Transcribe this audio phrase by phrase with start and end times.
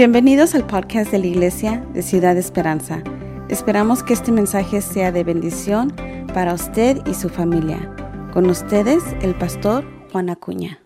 [0.00, 3.02] Bienvenidos al podcast de la Iglesia de Ciudad Esperanza.
[3.50, 5.94] Esperamos que este mensaje sea de bendición
[6.32, 7.94] para usted y su familia.
[8.32, 10.82] Con ustedes, el pastor Juan Acuña.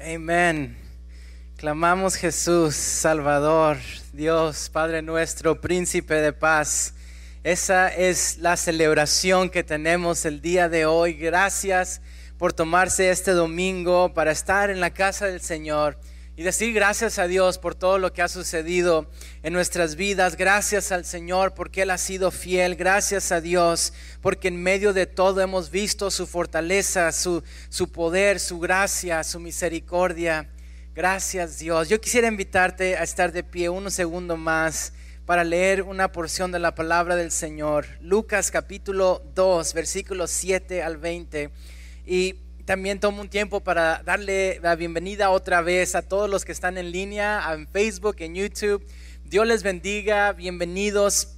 [0.00, 0.78] Amén.
[1.58, 3.76] Clamamos Jesús, Salvador,
[4.14, 6.94] Dios, Padre nuestro, príncipe de paz.
[7.44, 11.12] Esa es la celebración que tenemos el día de hoy.
[11.12, 12.00] Gracias
[12.38, 15.98] por tomarse este domingo para estar en la casa del Señor
[16.40, 19.10] y decir gracias a Dios por todo lo que ha sucedido
[19.42, 20.38] en nuestras vidas.
[20.38, 22.76] Gracias al Señor porque Él ha sido fiel.
[22.76, 23.92] Gracias a Dios
[24.22, 29.38] porque en medio de todo hemos visto su fortaleza, su, su poder, su gracia, su
[29.38, 30.48] misericordia.
[30.94, 31.90] Gracias Dios.
[31.90, 34.94] Yo quisiera invitarte a estar de pie un segundo más
[35.26, 37.84] para leer una porción de la palabra del Señor.
[38.00, 41.50] Lucas capítulo 2, versículos 7 al 20.
[42.06, 46.52] Y también tomo un tiempo para darle la bienvenida otra vez a todos los que
[46.52, 48.86] están en línea, en Facebook, en YouTube.
[49.24, 51.36] Dios les bendiga, bienvenidos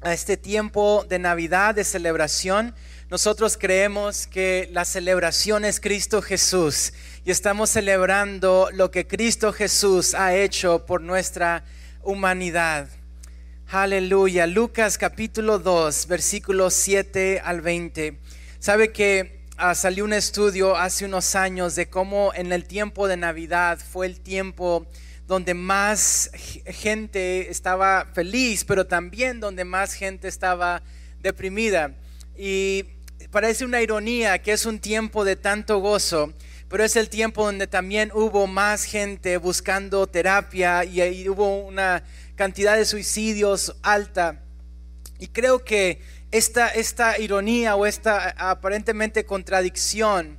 [0.00, 2.74] a este tiempo de Navidad, de celebración.
[3.10, 6.92] Nosotros creemos que la celebración es Cristo Jesús
[7.24, 11.64] y estamos celebrando lo que Cristo Jesús ha hecho por nuestra
[12.02, 12.88] humanidad.
[13.68, 14.46] Aleluya.
[14.46, 18.18] Lucas capítulo 2, versículos 7 al 20.
[18.58, 23.18] Sabe que Ah, salió un estudio hace unos años de cómo en el tiempo de
[23.18, 24.86] Navidad fue el tiempo
[25.26, 26.30] donde más
[26.64, 30.80] gente estaba feliz, pero también donde más gente estaba
[31.20, 31.94] deprimida.
[32.38, 32.86] Y
[33.30, 36.32] parece una ironía que es un tiempo de tanto gozo,
[36.70, 42.02] pero es el tiempo donde también hubo más gente buscando terapia y hubo una
[42.34, 44.40] cantidad de suicidios alta.
[45.18, 46.00] Y creo que
[46.32, 50.38] esta, esta ironía o esta aparentemente contradicción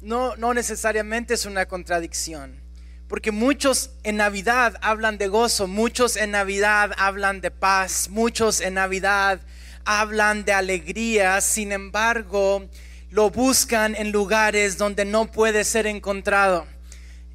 [0.00, 2.60] no, no necesariamente es una contradicción.
[3.08, 8.74] Porque muchos en Navidad hablan de gozo, muchos en Navidad hablan de paz, muchos en
[8.74, 9.40] Navidad
[9.84, 12.68] hablan de alegría, sin embargo
[13.10, 16.66] lo buscan en lugares donde no puede ser encontrado.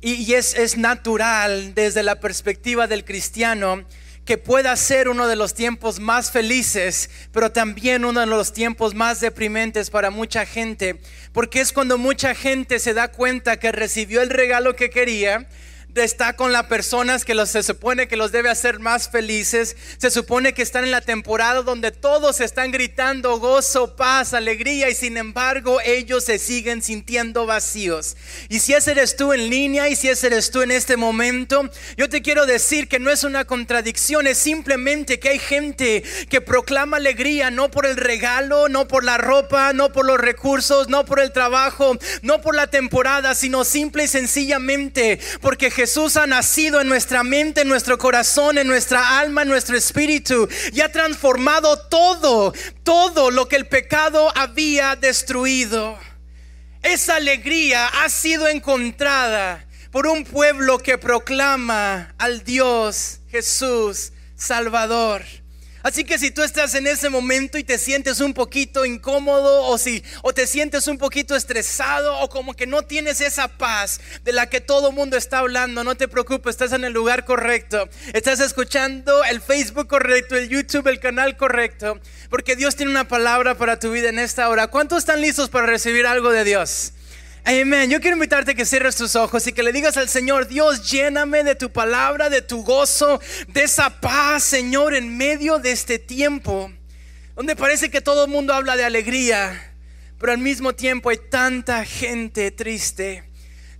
[0.01, 3.83] Y, y es, es natural desde la perspectiva del cristiano
[4.25, 8.93] que pueda ser uno de los tiempos más felices, pero también uno de los tiempos
[8.93, 10.99] más deprimentes para mucha gente,
[11.33, 15.47] porque es cuando mucha gente se da cuenta que recibió el regalo que quería,
[15.95, 19.75] está con las personas que los, se supone que los debe hacer más felices.
[19.97, 24.95] Se supone que están en la temporada donde todos están gritando gozo, paz, alegría y
[24.95, 28.17] sin embargo ellos se siguen sintiendo vacíos.
[28.49, 31.69] Y si ese eres tú en línea y si ese eres tú en este momento,
[31.95, 36.41] yo te quiero decir que no es una contradicción, es simplemente que hay gente que
[36.41, 41.05] proclama alegría no por el regalo, no por la ropa, no por los recursos, no
[41.05, 46.25] por el trabajo, no por la temporada, sino simple y sencillamente porque Jesús Jesús ha
[46.25, 50.89] nacido en nuestra mente, en nuestro corazón, en nuestra alma, en nuestro espíritu y ha
[50.89, 55.99] transformado todo, todo lo que el pecado había destruido.
[56.83, 65.42] Esa alegría ha sido encontrada por un pueblo que proclama al Dios Jesús Salvador.
[65.83, 69.77] Así que si tú estás en ese momento y te sientes un poquito incómodo o
[69.77, 74.31] si o te sientes un poquito estresado o como que no tienes esa paz de
[74.31, 77.89] la que todo mundo está hablando, no te preocupes, estás en el lugar correcto.
[78.13, 81.99] Estás escuchando el Facebook correcto, el YouTube, el canal correcto,
[82.29, 84.67] porque Dios tiene una palabra para tu vida en esta hora.
[84.67, 86.93] ¿Cuántos están listos para recibir algo de Dios?
[87.45, 87.89] Amén.
[87.89, 90.89] Yo quiero invitarte a que cierres tus ojos y que le digas al Señor, Dios,
[90.89, 95.99] lléname de tu palabra, de tu gozo, de esa paz, Señor, en medio de este
[95.99, 96.71] tiempo,
[97.35, 99.73] donde parece que todo el mundo habla de alegría,
[100.19, 103.25] pero al mismo tiempo hay tanta gente triste.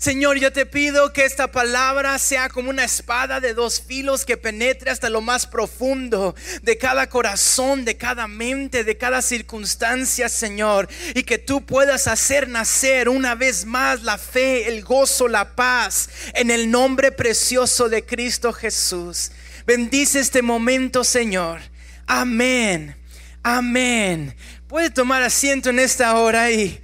[0.04, 4.36] Señor, yo te pido que esta palabra sea como una espada de dos filos que
[4.36, 10.90] penetre hasta lo más profundo de cada corazón, de cada mente, de cada circunstancia, Señor.
[11.16, 16.10] Y que tú puedas hacer nacer una vez más la fe, el gozo, la paz
[16.34, 19.32] en el nombre precioso de Cristo Jesús.
[19.66, 21.62] Bendice este momento, Señor.
[22.08, 22.98] Amén.
[23.42, 24.36] Amén.
[24.68, 26.82] Puede tomar asiento en esta hora y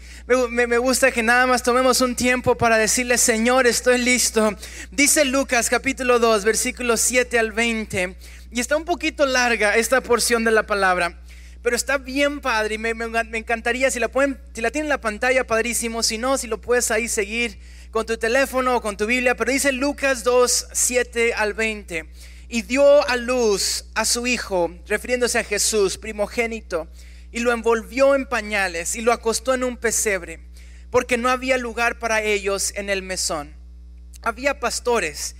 [0.52, 4.56] me, gusta que nada más tomemos un tiempo para decirle, Señor, estoy listo.
[4.92, 8.16] Dice Lucas capítulo 2, versículos 7 al 20.
[8.52, 11.20] Y está un poquito larga esta porción de la palabra.
[11.64, 12.92] Pero está bien padre y me,
[13.40, 16.04] encantaría si la pueden, si la tienen en la pantalla, padrísimo.
[16.04, 17.58] Si no, si lo puedes ahí seguir
[17.90, 19.36] con tu teléfono o con tu Biblia.
[19.36, 22.08] Pero dice Lucas 2, 7 al 20.
[22.50, 26.88] Y dio a luz a su hijo, refiriéndose a Jesús, primogénito
[27.32, 30.40] y lo envolvió en pañales y lo acostó en un pesebre,
[30.90, 33.56] porque no había lugar para ellos en el mesón.
[34.22, 35.36] Había pastores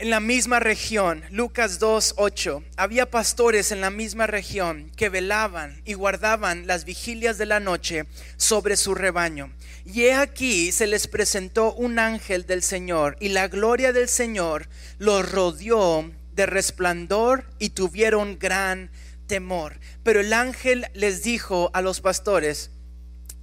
[0.00, 5.82] en la misma región, Lucas 2, 8, había pastores en la misma región que velaban
[5.84, 8.06] y guardaban las vigilias de la noche
[8.38, 9.52] sobre su rebaño.
[9.84, 14.70] Y he aquí se les presentó un ángel del Señor y la gloria del Señor
[14.96, 18.90] los rodeó de resplandor y tuvieron gran
[19.30, 19.78] temor.
[20.02, 22.72] Pero el ángel les dijo a los pastores,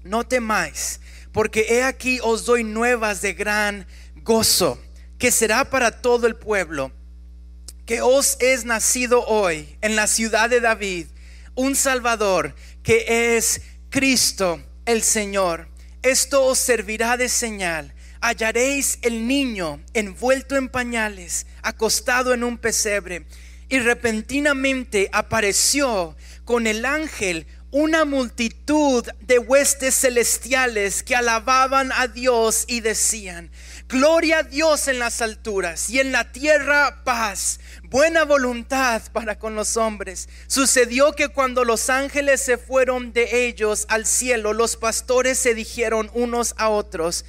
[0.03, 0.99] no temáis,
[1.31, 3.87] porque he aquí os doy nuevas de gran
[4.17, 4.77] gozo
[5.17, 6.91] que será para todo el pueblo,
[7.85, 11.07] que os es nacido hoy en la ciudad de David
[11.55, 12.53] un Salvador,
[12.83, 15.69] que es Cristo el Señor.
[16.03, 17.93] Esto os servirá de señal.
[18.21, 23.25] Hallaréis el niño envuelto en pañales, acostado en un pesebre.
[23.69, 26.15] Y repentinamente apareció
[26.45, 33.51] con el ángel una multitud de huestes celestiales que alababan a Dios y decían,
[33.89, 39.55] Gloria a Dios en las alturas y en la tierra paz, buena voluntad para con
[39.55, 40.27] los hombres.
[40.47, 46.09] Sucedió que cuando los ángeles se fueron de ellos al cielo, los pastores se dijeron
[46.13, 47.25] unos a otros,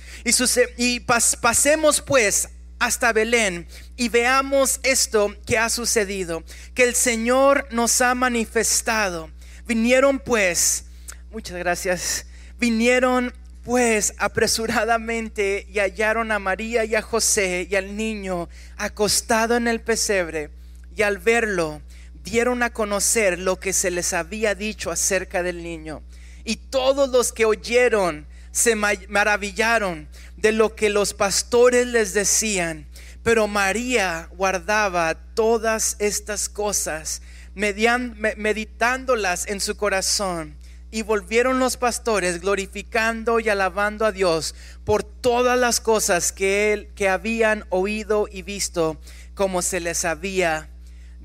[0.76, 2.48] y, pasemos pues
[2.78, 3.66] hasta Belén
[3.96, 6.44] y veamos esto que ha sucedido,
[6.74, 9.30] que el Señor nos ha manifestado.
[9.66, 10.84] Vinieron pues,
[11.30, 12.26] muchas gracias,
[12.58, 13.34] vinieron
[13.64, 18.48] pues apresuradamente y hallaron a María y a José y al niño
[18.78, 20.50] acostado en el pesebre
[20.96, 21.82] y al verlo
[22.24, 26.02] dieron a conocer lo que se les había dicho acerca del niño.
[26.44, 30.08] Y todos los que oyeron se maravillaron
[30.40, 32.86] de lo que los pastores les decían.
[33.22, 37.22] Pero María guardaba todas estas cosas,
[37.54, 40.56] meditándolas en su corazón.
[40.90, 44.54] Y volvieron los pastores glorificando y alabando a Dios
[44.84, 48.98] por todas las cosas que, él, que habían oído y visto,
[49.34, 50.70] como se les había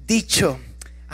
[0.06, 0.60] dicho.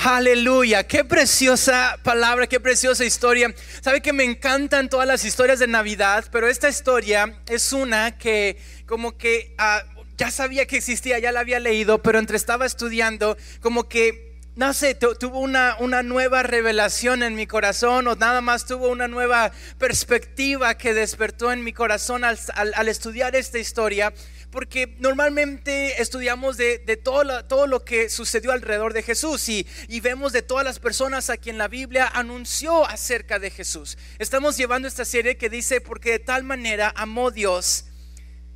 [0.01, 3.53] Aleluya, qué preciosa palabra, qué preciosa historia.
[3.81, 8.57] Sabe que me encantan todas las historias de Navidad, pero esta historia es una que
[8.85, 9.83] como que ah,
[10.17, 14.29] ya sabía que existía, ya la había leído, pero entre estaba estudiando, como que
[14.59, 19.07] no sé, tuvo una, una, nueva revelación en mi corazón o nada más tuvo una
[19.07, 24.13] nueva perspectiva que despertó en mi corazón al, estudiar esta historia.
[24.51, 29.99] Porque normalmente estudiamos de, todo, lo, todo, lo, que sucedió alrededor de Jesús y, y
[29.99, 33.97] vemos de todas las personas a quien la Biblia anunció acerca de Jesús.
[34.17, 37.85] Estamos llevando esta serie que dice, porque de tal manera amó Dios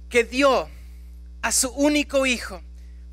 [0.10, 0.68] que dio
[1.44, 2.64] a su único hijo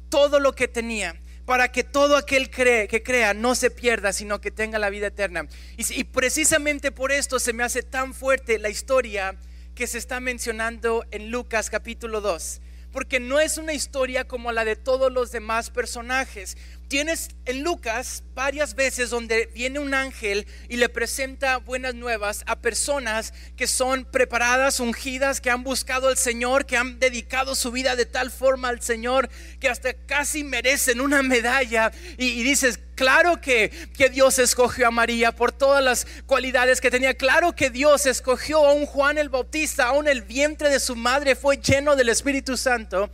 [0.09, 4.41] todo lo que tenía para que todo aquel cree, que crea no se pierda, sino
[4.41, 5.49] que tenga la vida eterna.
[5.77, 9.37] Y, y precisamente por esto se me hace tan fuerte la historia
[9.75, 12.63] que se está mencionando en Lucas capítulo 2
[12.93, 16.57] porque no es una historia como la de todos los demás personajes.
[16.91, 22.59] Tienes en Lucas varias veces donde viene un ángel y le presenta buenas nuevas a
[22.59, 27.95] personas que son preparadas, ungidas, que han buscado al Señor, que han dedicado su vida
[27.95, 31.93] de tal forma al Señor que hasta casi merecen una medalla.
[32.19, 37.15] Y, dices, claro que, que Dios escogió a María por todas las cualidades que tenía.
[37.15, 41.37] Claro que Dios escogió a un Juan el Bautista, aún el vientre de su madre
[41.37, 43.13] fue lleno del Espíritu Santo.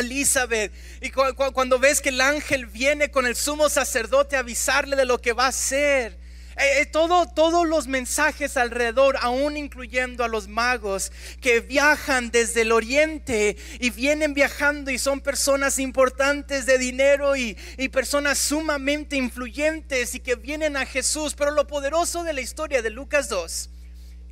[0.00, 0.72] Elizabeth.
[1.00, 5.20] Y cuando ves que el ángel viene con el sumo sacerdote a avisarle de lo
[5.20, 6.18] que va a hacer.
[6.56, 11.10] Eh, eh, todo, todos los mensajes alrededor, aún incluyendo a los magos
[11.40, 17.56] que viajan desde el oriente y vienen viajando y son personas importantes de dinero y,
[17.76, 21.34] y personas sumamente influyentes y que vienen a Jesús.
[21.34, 23.70] Pero lo poderoso de la historia de Lucas 2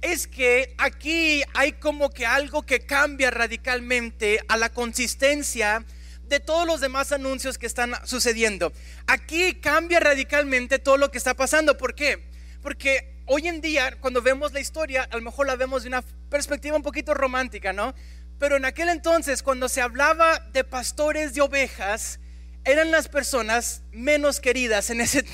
[0.02, 5.84] es que aquí hay como que algo que cambia radicalmente a la consistencia
[6.24, 8.72] de todos los demás anuncios que están sucediendo.
[9.06, 11.78] Aquí cambia radicalmente todo lo que está pasando.
[11.78, 12.28] ¿Por qué?
[12.62, 16.02] Porque hoy en día, cuando vemos la historia, a lo mejor la vemos de una
[16.28, 17.94] perspectiva un poquito romántica, ¿no?
[18.38, 22.18] Pero en aquel entonces, cuando se hablaba de pastores de ovejas,
[22.64, 25.24] eran las personas menos queridas en ese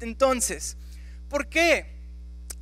[0.00, 0.76] entonces.
[1.28, 1.97] ¿Por qué?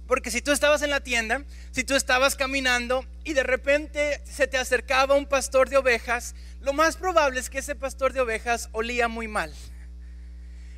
[0.07, 4.47] Porque si tú estabas en la tienda, si tú estabas caminando y de repente se
[4.47, 8.69] te acercaba un pastor de ovejas, lo más probable es que ese pastor de ovejas
[8.73, 9.53] olía muy mal.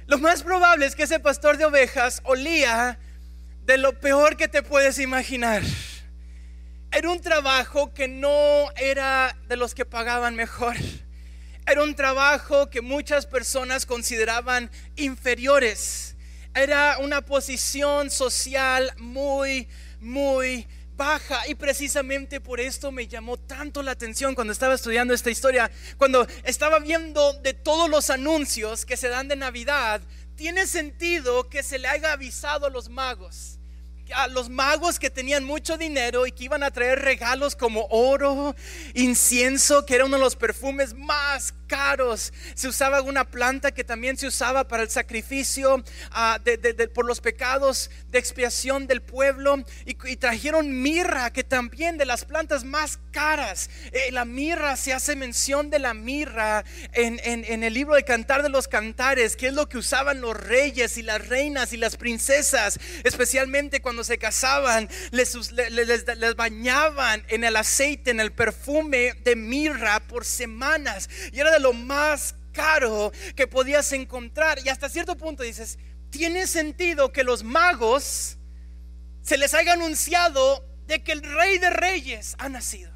[0.07, 2.99] Lo más probable es que ese pastor de ovejas olía
[3.67, 5.63] de lo peor que te puedes imaginar.
[6.91, 10.77] Era un trabajo que no era de los que pagaban mejor.
[11.67, 16.08] Era un trabajo que muchas personas consideraban inferiores
[16.63, 19.69] era una posición social muy,
[20.01, 21.47] muy baja.
[21.49, 26.27] Y precisamente por esto me llamó tanto la atención cuando estaba estudiando esta historia, cuando
[26.43, 30.01] estaba viendo de todos los anuncios que se dan de Navidad,
[30.35, 33.59] tiene sentido que se le haya avisado a los magos.
[34.15, 38.57] A los magos que tenían mucho dinero y que iban a traer regalos como oro,
[38.95, 42.33] incienso, que era uno de los perfumes más caros.
[42.55, 46.41] Se usaba una planta que también se usaba para el sacrificio ah,
[46.95, 49.65] por los pecados de expiación del pueblo.
[49.85, 53.71] Y, trajeron mirra, que también de las plantas más caras.
[53.93, 58.43] Eh, la mirra, se hace mención de la mirra en, en, el libro de Cantar
[58.43, 61.97] de los Cantares, que es lo que usaban los reyes y las reinas y las
[61.97, 69.15] princesas, especialmente cuando se casaban, les, les, les bañaban en el aceite, en el perfume
[69.25, 71.11] de mirra por semanas.
[71.33, 74.59] Y era de lo más caro que podías encontrar.
[74.65, 75.79] Y hasta cierto punto dices,
[76.11, 78.37] tiene sentido que los magos
[79.23, 82.91] se les haya anunciado de que el rey de reyes ha nacido.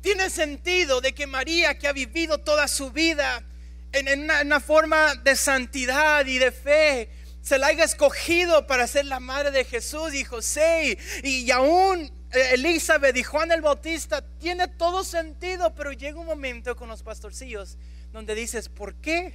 [0.00, 3.44] Tiene sentido de que María, que ha vivido toda su vida
[3.92, 7.10] en, una, forma de santidad y de fe,
[7.42, 13.16] se la haya escogido para ser la madre de Jesús y José y aún Elizabeth
[13.16, 17.76] y Juan el Bautista, tiene todo sentido, pero llega un momento con los pastorcillos
[18.12, 19.34] donde dices, ¿por qué?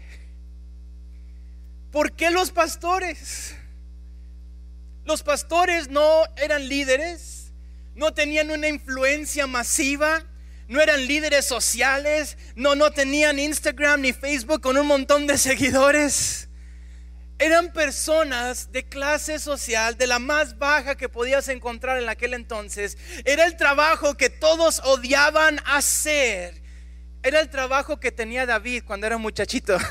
[1.92, 3.56] ¿Por qué los pastores?
[5.06, 7.52] Los pastores no eran líderes,
[7.96, 10.24] no tenían una influencia masiva,
[10.68, 16.47] no eran líderes sociales, no, no tenían Instagram ni Facebook con un montón de seguidores
[17.40, 22.98] eran personas de clase social, de la más baja que podías encontrar en aquel entonces.
[23.26, 26.64] Era el trabajo que todos odiaban hacer.
[27.22, 29.78] Era el trabajo que tenía David cuando era muchachito.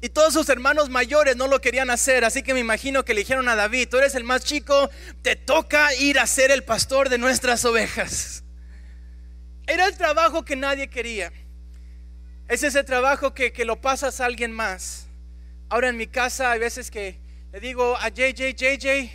[0.00, 3.20] Y todos sus hermanos mayores no lo querían hacer, así que me imagino que le
[3.20, 4.90] dijeron a David, tú eres el más chico,
[5.22, 8.44] te toca ir a ser el pastor de nuestras ovejas.
[9.66, 11.32] Era el trabajo que nadie quería.
[12.48, 15.08] Es ese trabajo que, que lo pasas a alguien más.
[15.74, 17.18] Ahora en mi casa hay veces que
[17.52, 19.10] le digo a JJ, JJ,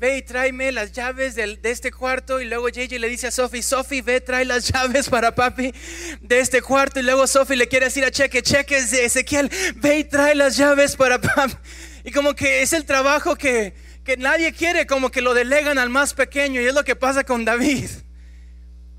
[0.00, 2.40] ve y tráeme las llaves de este cuarto.
[2.40, 5.72] Y luego JJ le dice a Sophie, Sophie, ve, trae las llaves para papi
[6.20, 6.98] de este cuarto.
[6.98, 10.56] Y luego Sophie le quiere decir a Cheque, Cheque, de Ezequiel, ve y trae las
[10.56, 11.54] llaves para papi.
[12.02, 13.72] Y como que es el trabajo que,
[14.04, 16.60] que nadie quiere, como que lo delegan al más pequeño.
[16.60, 17.90] Y es lo que pasa con David.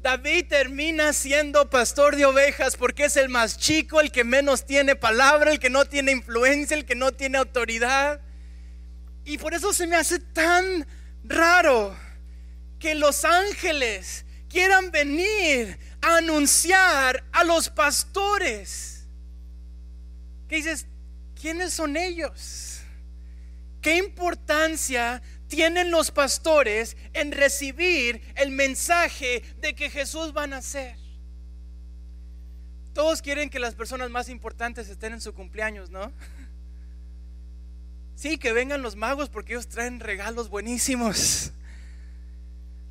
[0.03, 4.98] David termina siendo pastor de ovejas porque es el más chico, el que menos tiene
[4.98, 8.19] palabra, el que no tiene influencia, el que no tiene autoridad.
[9.24, 10.86] Y por eso se me hace tan
[11.24, 11.95] raro
[12.79, 19.07] que los ángeles quieran venir a anunciar a los pastores.
[20.50, 20.86] ¿Qué dices?
[21.39, 22.82] ¿Quiénes son ellos?
[23.83, 30.95] ¿Qué importancia tienen los pastores en recibir el mensaje de que Jesús va a nacer?
[32.93, 36.11] Todos quieren que las personas más importantes estén en su cumpleaños, ¿no?
[38.15, 41.51] Sí, que vengan los magos porque ellos traen regalos buenísimos.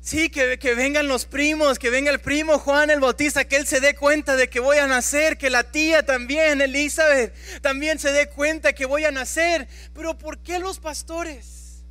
[0.03, 3.65] Sí, que, que, vengan los primos, que venga el primo Juan el Bautista, que él
[3.65, 8.11] se dé cuenta de que voy a nacer, que la tía también, Elizabeth, también se
[8.11, 9.65] dé cuenta que voy a nacer.
[9.93, 11.85] Pero ¿por qué los pastores?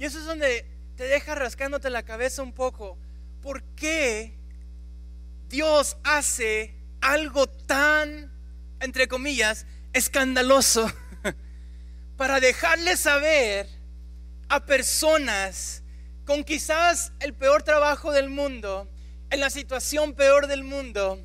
[0.00, 2.98] Y eso es donde te deja rascándote la cabeza un poco.
[3.40, 4.36] ¿Por qué
[5.48, 8.32] Dios hace algo tan,
[8.80, 10.90] entre comillas, escandaloso
[12.16, 13.68] para dejarle saber
[14.48, 15.81] a personas
[16.24, 18.88] con quizás el peor trabajo del mundo,
[19.30, 21.18] en la situación peor del mundo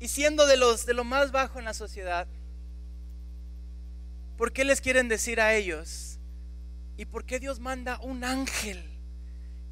[0.00, 2.26] y siendo de los de lo más bajo en la sociedad?
[4.36, 6.18] ¿Por qué les quieren decir a ellos?
[6.96, 8.82] ¿Y por qué Dios manda un ángel?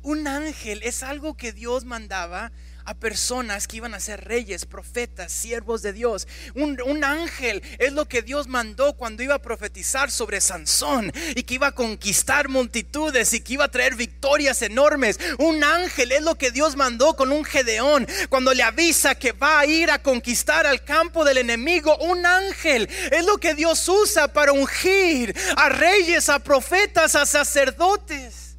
[0.03, 2.53] Un ángel es algo que Dios mandaba
[2.87, 6.26] a personas que iban a ser reyes, profetas, siervos de Dios.
[6.55, 11.55] Un, ángel es lo que Dios mandó cuando iba a profetizar sobre Sansón y que
[11.55, 15.19] iba a conquistar multitudes y que iba a traer victorias enormes.
[15.38, 19.61] Un ángel es lo que Dios mandó con un Gedeón cuando le avisa que va
[19.61, 21.97] a ir a conquistar al campo del enemigo.
[21.99, 28.57] Un ángel es lo que Dios usa para ungir a reyes, a profetas, a sacerdotes,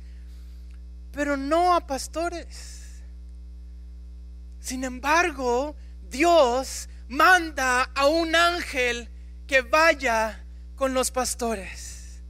[1.13, 2.76] pero no a pastores.
[4.67, 5.77] Sin embargo,
[6.09, 9.07] Dios manda a un ángel
[9.47, 10.43] que vaya
[10.75, 12.21] con los pastores.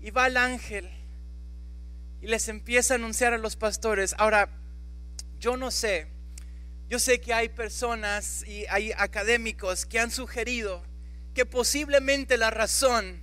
[0.00, 0.88] Y va el ángel
[2.22, 4.14] y les empieza a anunciar a los pastores.
[4.16, 4.48] Ahora,
[5.38, 6.06] yo no sé,
[6.88, 10.82] yo sé que hay personas y hay académicos que han sugerido
[11.34, 13.22] que posiblemente la razón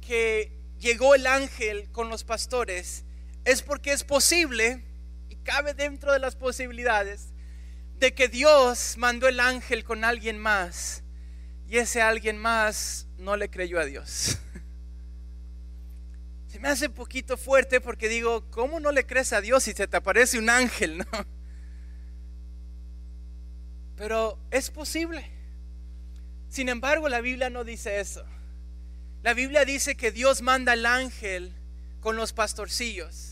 [0.00, 3.04] que llegó el ángel con los pastores
[3.44, 4.84] es porque es posible
[5.44, 7.32] cabe dentro de las posibilidades
[7.98, 11.02] de que Dios mandó el ángel con alguien más
[11.68, 14.38] y ese alguien más no le creyó a Dios.
[16.48, 19.72] Se me hace un poquito fuerte porque digo, ¿cómo no le crees a Dios si
[19.72, 20.98] se te aparece un ángel?
[21.12, 21.26] No?
[23.96, 25.30] Pero es posible.
[26.48, 28.24] Sin embargo, la Biblia no dice eso.
[29.22, 31.54] La Biblia dice que Dios manda al ángel
[32.00, 33.31] con los pastorcillos.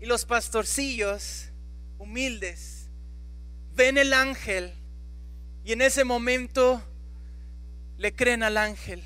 [0.00, 1.50] Y los pastorcillos
[1.98, 2.88] humildes
[3.74, 4.72] ven el ángel
[5.64, 6.82] y en ese momento
[7.98, 9.02] le creen al ángel.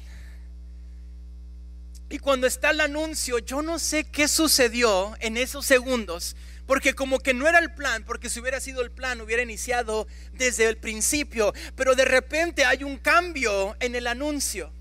[2.09, 6.35] Y cuando está el anuncio, yo no sé qué sucedió en esos segundos,
[6.66, 10.09] porque como que no era el plan, porque si hubiera sido el plan hubiera iniciado
[10.32, 14.73] desde el principio, pero de repente hay un cambio en el anuncio.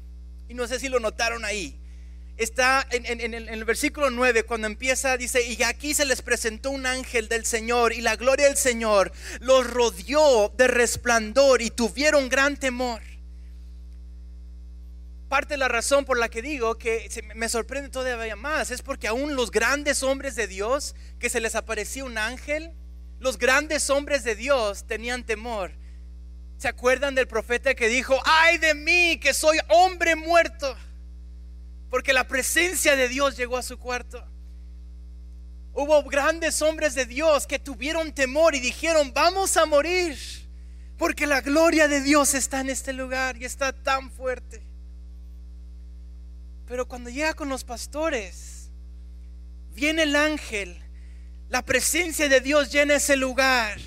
[0.47, 1.79] Y no sé si lo notaron ahí.
[2.39, 7.27] Está en, el versículo 9 cuando empieza, dice, y aquí se les presentó un ángel
[7.27, 13.01] del Señor y la gloria del Señor los rodeó de resplandor y tuvieron gran temor
[15.29, 19.07] parte de la razón por la que digo que me sorprende todavía más es porque
[19.07, 22.73] aún los grandes hombres de Dios, que se les aparecía un ángel,
[23.19, 25.71] los grandes hombres de Dios tenían temor.
[26.57, 30.75] ¿Se acuerdan del profeta que dijo, ay de mí, que soy hombre muerto?
[31.89, 34.23] Porque la presencia de Dios llegó a su cuarto.
[35.73, 40.17] Hubo grandes hombres de Dios que tuvieron temor y dijeron, vamos a morir,
[40.97, 44.61] porque la gloria de Dios está en este lugar y está tan fuerte.
[46.67, 48.69] Pero cuando llega con los pastores,
[49.73, 50.77] viene el ángel,
[51.49, 53.79] la presencia de Dios llena ese lugar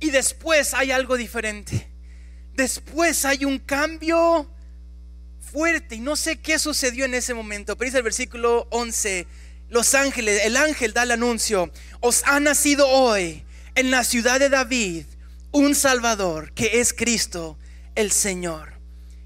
[0.00, 1.92] y después hay algo diferente.
[2.54, 4.50] Después hay un cambio
[5.50, 9.26] fuerte y no sé qué sucedió en ese momento, pero dice el versículo 11,
[9.68, 14.48] los ángeles, el ángel da el anuncio, os ha nacido hoy en la ciudad de
[14.48, 15.06] David
[15.52, 17.58] un Salvador que es Cristo
[17.94, 18.74] el Señor.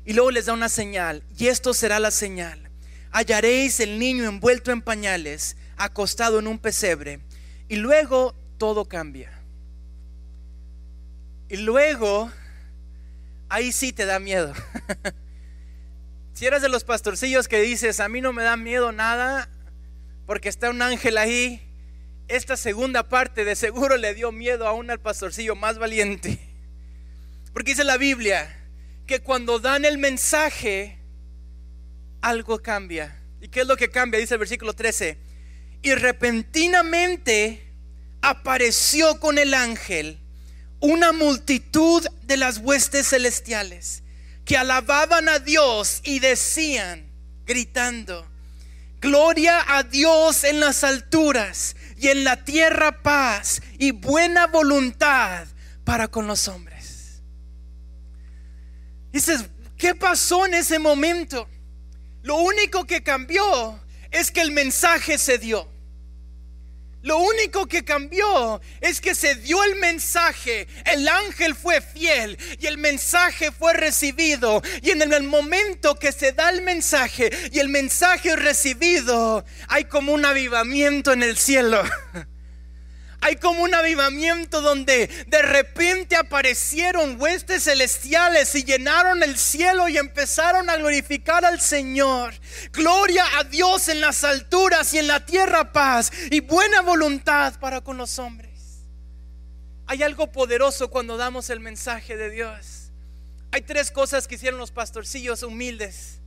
[0.05, 2.71] Y luego les da una señal, y esto será la señal
[3.13, 7.21] hallaréis el niño envuelto en pañales, acostado en un pesebre.
[7.69, 9.33] Y luego todo cambia.
[11.49, 12.31] Y luego,
[13.49, 14.53] ahí sí te da miedo.
[16.41, 19.51] si eres de los pastorcillos que dices, a mí no me da miedo nada,
[20.25, 21.61] porque está un ángel ahí,
[22.29, 26.39] esta segunda parte de seguro le dio miedo aún al pastorcillo más valiente.
[27.53, 28.57] Porque dice la Biblia
[29.07, 30.97] que cuando dan el mensaje,
[32.23, 33.23] algo cambia.
[33.43, 34.19] ¿Y qué es lo que cambia?
[34.19, 35.19] Dice el versículo 13.
[35.83, 37.71] Y repentinamente
[38.23, 40.19] apareció con el ángel
[40.81, 44.05] una multitud de las huestes celestiales
[44.51, 47.09] que alababan a Dios y decían,
[47.47, 48.29] gritando,
[49.01, 55.47] Gloria a Dios en las alturas y en la tierra paz y buena voluntad
[55.85, 57.23] para con los hombres.
[59.13, 59.45] Dices,
[59.77, 61.49] ¿qué pasó en ese momento?
[62.23, 65.71] Lo único que cambió es que el mensaje se dio.
[67.03, 72.67] Lo único que cambió es que se dio el mensaje, el ángel fue fiel y
[72.67, 74.63] el mensaje fue recibido.
[74.83, 80.13] Y en el momento que se da el mensaje y el mensaje recibido, hay como
[80.13, 81.83] un avivamiento en el cielo.
[83.23, 89.99] Hay como un avivamiento donde de repente aparecieron huestes celestiales y llenaron el cielo y
[89.99, 92.33] empezaron a glorificar al Señor.
[92.73, 97.83] Gloria a Dios en las alturas y en la tierra paz y buena voluntad para
[97.83, 98.51] con los hombres.
[99.87, 102.91] Hay algo poderoso cuando damos el mensaje de Dios.
[103.53, 106.21] Hay tres cosas que hicieron los pastorcillos humildes.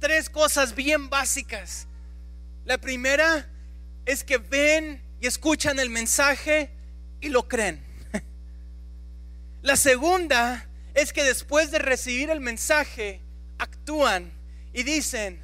[0.00, 1.86] Tres cosas bien básicas.
[2.64, 3.48] La primera
[4.06, 6.70] es que ven y escuchan el mensaje
[7.20, 7.84] y lo creen.
[9.62, 13.20] La segunda es que después de recibir el mensaje,
[13.58, 14.32] actúan
[14.72, 15.40] y dicen,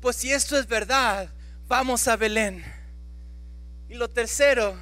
[0.00, 1.30] pues si esto es verdad,
[1.66, 2.64] vamos a Belén.
[3.88, 4.80] Y lo tercero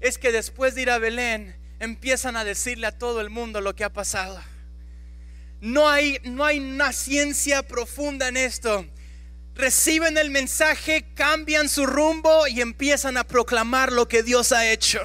[0.00, 3.74] es que después de ir a Belén, empiezan a decirle a todo el mundo lo
[3.74, 4.40] que ha pasado.
[5.60, 8.86] No hay, no hay una ciencia profunda en esto
[9.54, 15.00] reciben el mensaje, cambian su rumbo y empiezan a proclamar lo que Dios ha hecho.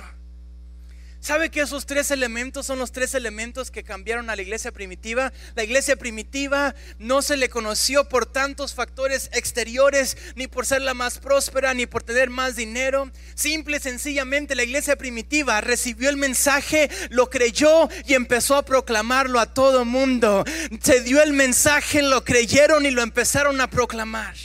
[1.21, 5.33] ¿Sabe que esos tres elementos son los tres elementos que cambiaron a la iglesia primitiva?
[5.53, 10.93] La iglesia primitiva no se le conoció por tantos factores exteriores, ni por ser la
[10.93, 13.11] más próspera, ni por tener más dinero.
[13.35, 19.41] Simple y sencillamente la iglesia primitiva recibió el mensaje, lo creyó y empezó a proclamarlo
[19.41, 20.45] a todo mundo.
[20.81, 24.35] Se dio el mensaje, lo creyeron y lo empezaron a proclamar.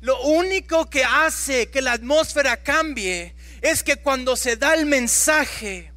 [0.00, 5.92] Lo único que hace que la atmósfera cambie es que cuando se da el mensaje,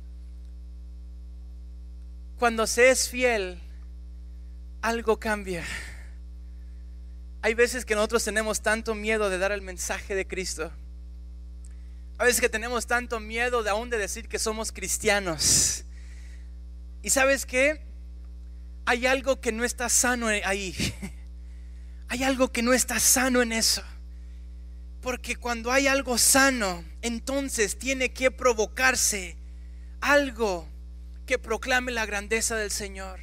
[2.37, 3.61] cuando se es fiel,
[4.81, 5.63] algo cambia.
[7.41, 10.71] Hay veces que nosotros tenemos tanto miedo de dar el mensaje de Cristo.
[12.17, 15.83] A veces que tenemos tanto miedo de aún de decir que somos cristianos.
[17.01, 17.81] Y sabes qué?
[18.85, 20.75] Hay algo que no está sano ahí.
[22.09, 23.83] Hay algo que no está sano en eso.
[25.03, 29.35] Porque cuando hay algo sano, entonces tiene que provocarse
[29.99, 30.65] algo
[31.25, 33.19] que proclame la grandeza del Señor.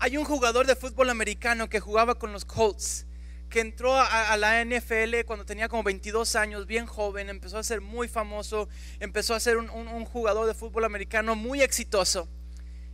[0.00, 3.06] Hay un jugador de fútbol americano que jugaba con los Colts,
[3.48, 7.80] que entró a, la NFL cuando tenía como 22 años, bien joven, empezó a ser
[7.80, 12.28] muy famoso, empezó a ser un, jugador de fútbol americano muy exitoso.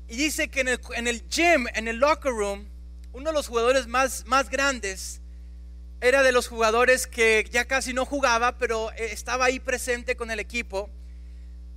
[0.06, 2.68] Y dice que en el, en el, gym, en el locker room,
[3.14, 5.22] uno de los jugadores más, más grandes
[6.00, 10.30] era de los jugadores que ya casi no jugaba, pero eh, estaba ahí presente con
[10.30, 10.90] el equipo.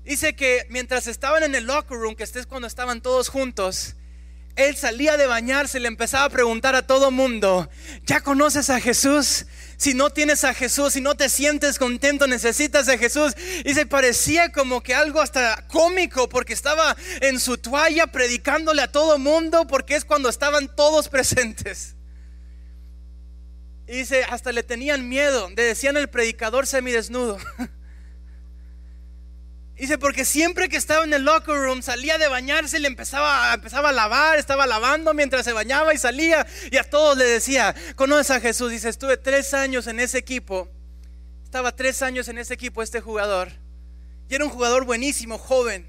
[0.03, 3.95] Dice que mientras estaban en el locker room, que estés cuando estaban todos juntos,
[4.55, 7.69] él salía de bañarse y le empezaba a preguntar a todo mundo,
[8.05, 9.45] ¿ya conoces a Jesús?
[9.77, 13.33] Si no tienes a Jesús, si no te sientes contento, necesitas a Jesús.
[13.65, 18.91] Y se parecía como que algo hasta cómico porque estaba en su toalla predicándole a
[18.91, 21.95] todo mundo porque es cuando estaban todos presentes.
[23.87, 27.37] Y dice, hasta le tenían miedo, le decían el predicador semidesnudo.
[29.75, 33.89] Dice, porque siempre que estaba en el locker room salía de bañarse, le empezaba, empezaba
[33.89, 38.31] a lavar, estaba lavando mientras se bañaba y salía y a todos le decía, conoces
[38.31, 38.71] a Jesús.
[38.71, 40.69] Dice, estuve tres años en ese equipo,
[41.43, 43.51] estaba tres años en ese equipo este jugador.
[44.29, 45.85] Y era un jugador buenísimo, joven.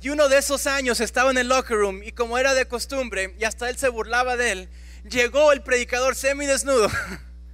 [0.00, 3.36] Y uno de esos años estaba en el locker room y como era de costumbre,
[3.38, 4.68] y hasta él se burlaba de él,
[5.04, 6.90] llegó el predicador semidesnudo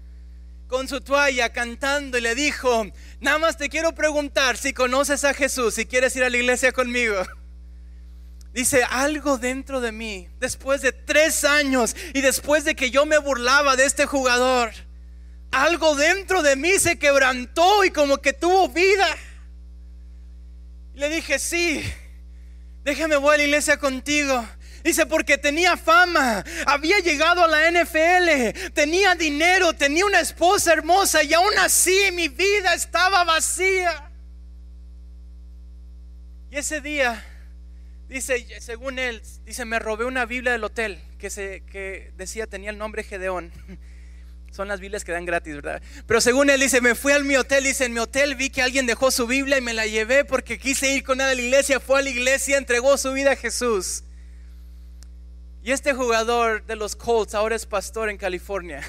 [0.69, 2.87] con su toalla cantando y le dijo,
[3.21, 6.73] nada más te quiero preguntar si conoces a Jesús, si quieres ir a la iglesia
[6.73, 7.17] conmigo.
[8.53, 13.19] Dice, algo dentro de mí, después de tres años y después de que yo me
[13.19, 14.73] burlaba de este jugador,
[15.51, 19.07] algo dentro de mí se quebrantó y como que tuvo vida.
[20.95, 21.85] Le dije, sí,
[22.85, 24.47] déjame voy a la iglesia contigo.
[24.83, 31.23] Dice, porque tenía fama, había llegado a la NFL, tenía dinero, tenía una esposa hermosa
[31.23, 34.11] y aún así mi vida estaba vacía.
[36.51, 37.25] Y ese día,
[38.09, 42.71] dice, según él, dice, me robé una Biblia del hotel que, se, que decía, tenía
[42.71, 43.53] el nombre Gedeón.
[44.51, 45.83] Son las Biblias que dan gratis, ¿verdad?
[46.07, 48.63] Pero según él dice, me fui al mi hotel, dice, en mi hotel vi que
[48.63, 51.41] alguien dejó su Biblia y me la llevé porque quise ir con él a la
[51.41, 54.05] iglesia, fue a la iglesia, entregó su vida a Jesús.
[55.69, 58.83] Y este jugador de los Colts ahora es pastor en California.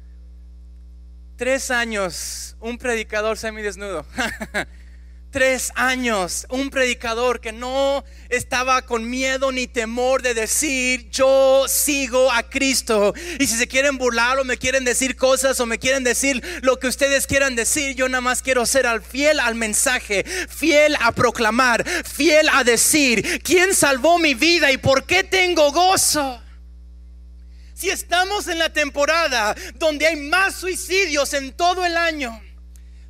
[1.36, 4.04] Tres años, un predicador semidesnudo.
[5.38, 12.32] Tres años, un predicador que no estaba con miedo ni temor de decir, yo sigo
[12.32, 13.14] a Cristo.
[13.38, 16.80] Y si se quieren burlar o me quieren decir cosas o me quieren decir lo
[16.80, 21.12] que ustedes quieran decir, yo nada más quiero ser al fiel al mensaje, fiel a
[21.12, 26.42] proclamar, fiel a decir, ¿quién salvó mi vida y por qué tengo gozo?
[27.74, 32.42] Si estamos en la temporada donde hay más suicidios en todo el año,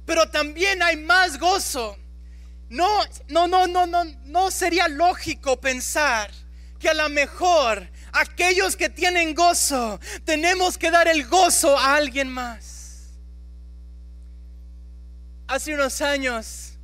[0.05, 1.97] pero también hay más gozo
[2.68, 6.31] no, no, no, no, no, no sería lógico pensar
[6.78, 12.28] que a lo mejor aquellos que tienen gozo, tenemos que dar el gozo a alguien
[12.28, 13.14] más.
[15.46, 16.78] Hace unos años,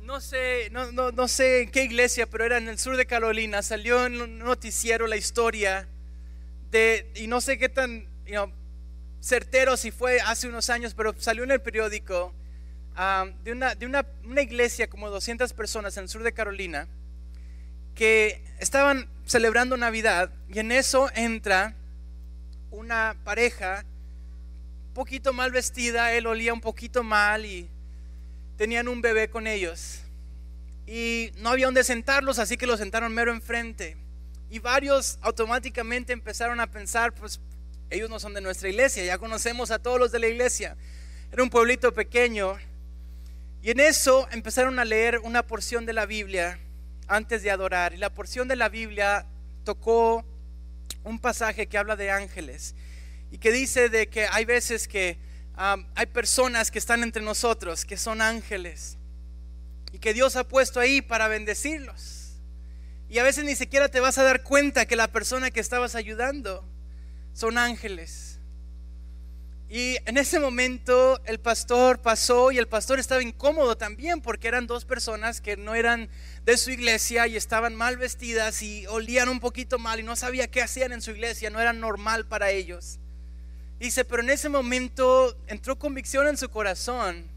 [0.00, 3.06] no sé, no, no, no sé en qué iglesia, pero era en el sur de
[3.06, 5.88] Carolina, salió en un noticiero la historia
[6.70, 8.08] de, y no sé qué tan
[9.20, 12.32] certero si fue hace unos años, pero salió en el periódico
[13.44, 16.86] de, una, de una, una, iglesia como 200 personas en el sur de Carolina
[17.94, 21.74] que estaban celebrando Navidad y en eso entra
[22.70, 23.86] una pareja
[24.88, 27.70] un poquito mal vestida, él olía un poquito mal y
[28.58, 30.00] tenían un bebé con ellos.
[30.86, 33.96] Y no había donde sentarlos, así que los sentaron mero enfrente.
[34.50, 37.40] Y varios automáticamente empezaron a pensar, pues
[37.88, 40.76] ellos no son de nuestra iglesia, ya conocemos a todos los de la iglesia.
[41.32, 42.58] Era un pueblito pequeño
[43.62, 46.58] y en eso empezaron a leer una porción de la Biblia
[47.06, 47.92] antes de adorar.
[47.92, 49.26] Y la porción de la Biblia
[49.64, 50.24] tocó
[51.04, 52.74] un pasaje que habla de ángeles
[53.30, 55.18] y que dice de que hay veces que
[55.56, 58.96] hay personas que están entre nosotros que son ángeles
[59.92, 62.38] y que Dios ha puesto ahí para bendecirlos.
[63.10, 65.96] Y a veces ni siquiera te vas a dar cuenta que la persona que estabas
[65.96, 66.64] ayudando
[67.34, 68.29] son ángeles.
[69.72, 74.66] Y en ese momento el pastor pasó y el pastor estaba incómodo también porque eran
[74.66, 76.08] dos personas que no eran
[76.44, 80.48] de su iglesia y estaban mal vestidas y olían un poquito mal y no sabía
[80.48, 82.98] qué hacían en su iglesia, no era normal para ellos.
[83.78, 87.28] Dice, pero en ese momento entró convicción en su corazón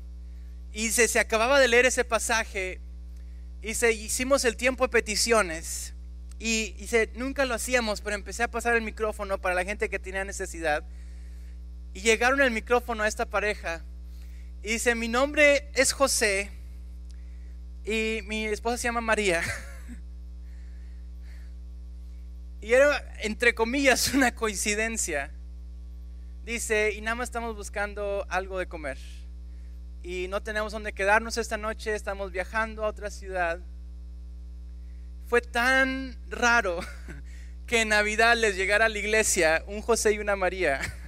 [0.74, 2.82] y se, se acababa de leer ese pasaje
[3.62, 5.94] y se hicimos el tiempo de peticiones
[6.40, 10.00] y dice, nunca lo hacíamos, pero empecé a pasar el micrófono para la gente que
[10.00, 10.84] tenía necesidad.
[11.94, 13.84] Y llegaron el micrófono a esta pareja.
[14.64, 16.52] Y dice, mi nombre es José
[17.86, 19.44] y mi esposa se llama María.
[22.62, 25.34] Y era, entre comillas, una coincidencia.
[26.46, 28.98] Dice, y nada más estamos buscando algo de comer.
[30.02, 33.60] Y no tenemos dónde quedarnos esta noche, estamos viajando a otra ciudad.
[35.28, 36.80] Fue tan raro
[37.68, 40.80] que en Navidad les llegara a la iglesia un José y una María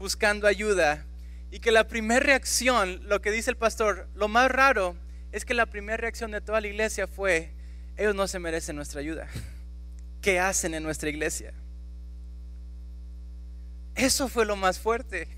[0.00, 1.04] buscando ayuda.
[1.52, 4.96] Y que la primera reacción, lo que dice el pastor, lo más raro
[5.30, 7.52] es que la primera reacción de toda la iglesia fue,
[7.96, 9.28] ellos no se merecen nuestra ayuda.
[10.22, 11.52] ¿Qué hacen en nuestra iglesia?
[13.94, 15.28] Eso fue lo más fuerte.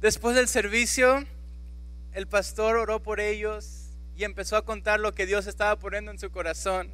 [0.00, 1.24] Después del servicio,
[2.12, 6.18] el pastor oró por ellos y empezó a contar lo que Dios estaba poniendo en
[6.18, 6.90] su corazón.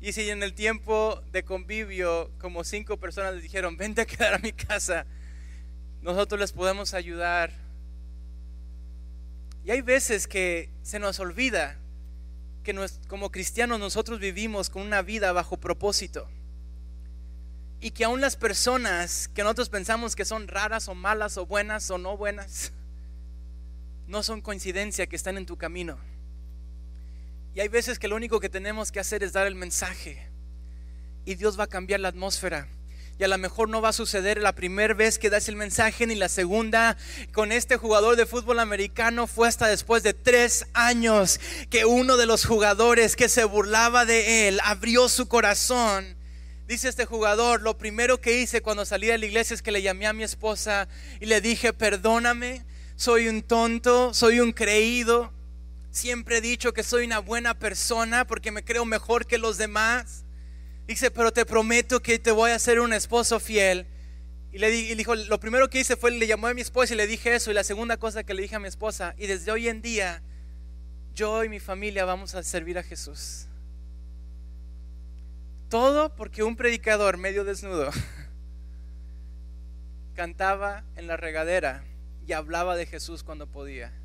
[0.00, 4.34] Y si en el tiempo de convivio, como cinco personas les dijeron, vente a quedar
[4.34, 5.06] a mi casa,
[6.02, 7.52] nosotros les podemos ayudar.
[9.64, 11.76] Y hay veces que se nos olvida
[12.62, 16.28] que como cristianos nosotros vivimos con una vida bajo propósito.
[17.80, 21.90] Y que aún las personas que nosotros pensamos que son raras o malas o buenas
[21.90, 22.72] o no buenas,
[24.06, 25.98] no son coincidencia que están en tu camino.
[27.60, 30.28] Hay veces que lo único que tenemos que hacer es dar el mensaje.
[31.24, 32.68] Y Dios va a cambiar la atmósfera.
[33.18, 36.06] Y a lo mejor no va a suceder la primera vez que das el mensaje
[36.06, 36.96] ni la segunda.
[37.32, 42.26] Con este jugador de fútbol americano fue hasta después de tres años que uno de
[42.26, 46.16] los jugadores que se burlaba de él abrió su corazón.
[46.68, 49.82] Dice este jugador, lo primero que hice cuando salí de la iglesia es que le
[49.82, 50.86] llamé a mi esposa
[51.18, 55.32] y le dije, perdóname, soy un tonto, soy un creído,
[55.98, 60.24] Siempre he dicho que soy una buena persona porque me creo mejor que los demás.
[60.86, 63.84] Dice, pero te prometo que te voy a ser un esposo fiel.
[64.52, 67.08] Y le dijo, lo primero que hice fue, le llamó a mi esposa y le
[67.08, 67.50] dije eso.
[67.50, 70.22] Y la segunda cosa que le dije a mi esposa, y desde hoy en día,
[71.14, 73.48] yo y mi familia vamos a servir a Jesús.
[75.68, 77.90] Todo porque un predicador medio desnudo
[80.14, 81.82] cantaba en la regadera
[82.24, 83.97] y hablaba de Jesús cuando podía.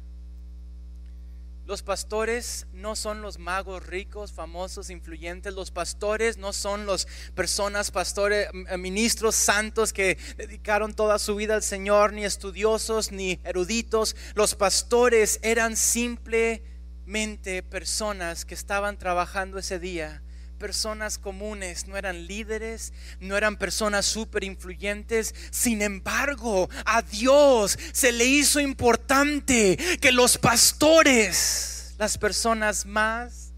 [1.66, 5.54] Los pastores no son los magos ricos, famosos, influyentes.
[5.54, 11.56] Los pastores no son los personas, pastores, eh, ministros santos que dedicaron toda su vida
[11.56, 14.16] al Señor, ni estudiosos, ni eruditos.
[14.36, 20.22] Los pastores eran simplemente personas que estaban trabajando ese día
[20.64, 25.36] personas comunes, no eran líderes, no eran personas súper influyentes.
[25.52, 33.52] Sin embargo, a Dios se le hizo importante que los pastores, las personas más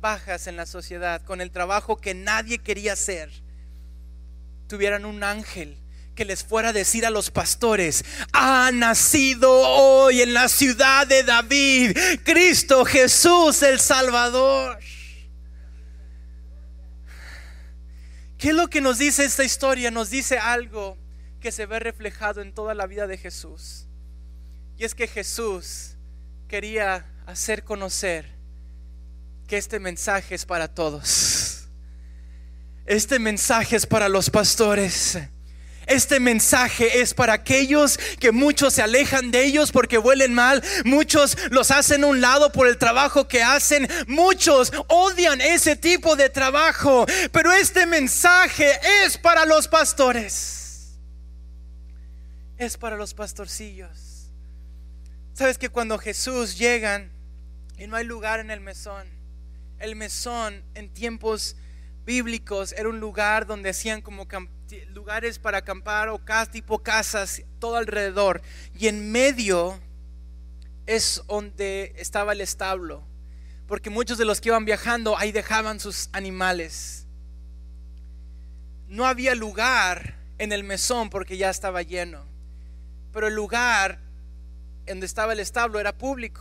[0.00, 3.30] bajas en la sociedad, con el trabajo que nadie quería hacer,
[4.68, 5.76] tuvieran un ángel
[6.14, 11.24] que les fuera a decir a los pastores, ha nacido hoy en la ciudad de
[11.24, 14.78] David Cristo Jesús el Salvador.
[18.38, 19.90] ¿Qué es lo que nos dice esta historia?
[19.90, 20.96] Nos dice algo
[21.40, 23.86] que se ve reflejado en toda la vida de Jesús.
[24.76, 25.96] Y es que Jesús
[26.46, 28.38] quería hacer conocer
[29.48, 31.68] que este mensaje es para todos.
[32.86, 35.18] Este mensaje es para los pastores.
[35.88, 41.36] Este mensaje es para aquellos que muchos se alejan de ellos porque huelen mal, muchos
[41.50, 47.06] los hacen un lado por el trabajo que hacen, muchos odian ese tipo de trabajo,
[47.32, 50.98] pero este mensaje es para los pastores.
[52.58, 54.30] Es para los pastorcillos.
[55.32, 57.12] Sabes que cuando Jesús llegan
[57.78, 59.06] y no hay lugar en el mesón,
[59.78, 61.56] el mesón en tiempos
[62.08, 64.26] bíblicos era un lugar donde hacían como
[64.94, 68.40] lugares para acampar o casas, tipo casas, todo alrededor.
[68.74, 69.78] Y en medio
[70.86, 73.04] es donde estaba el establo,
[73.66, 77.06] porque muchos de los que iban viajando ahí dejaban sus animales.
[78.86, 82.24] No había lugar en el mesón porque ya estaba lleno,
[83.12, 84.00] pero el lugar
[84.86, 86.40] donde estaba el establo era público.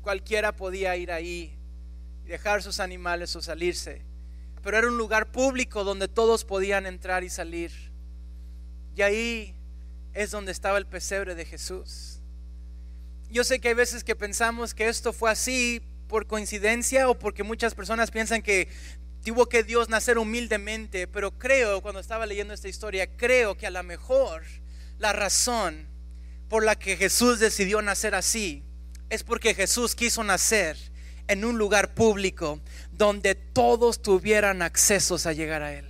[0.00, 1.56] Cualquiera podía ir ahí
[2.24, 4.10] dejar sus animales o salirse
[4.62, 7.72] pero era un lugar público donde todos podían entrar y salir.
[8.94, 9.54] Y ahí
[10.14, 12.20] es donde estaba el pesebre de Jesús.
[13.30, 17.42] Yo sé que hay veces que pensamos que esto fue así por coincidencia o porque
[17.42, 18.68] muchas personas piensan que
[19.24, 23.70] tuvo que Dios nacer humildemente, pero creo, cuando estaba leyendo esta historia, creo que a
[23.70, 24.42] lo mejor
[24.98, 25.86] la razón
[26.48, 28.62] por la que Jesús decidió nacer así
[29.08, 30.76] es porque Jesús quiso nacer
[31.28, 32.60] en un lugar público
[32.92, 35.88] donde todos tuvieran accesos a llegar a Él.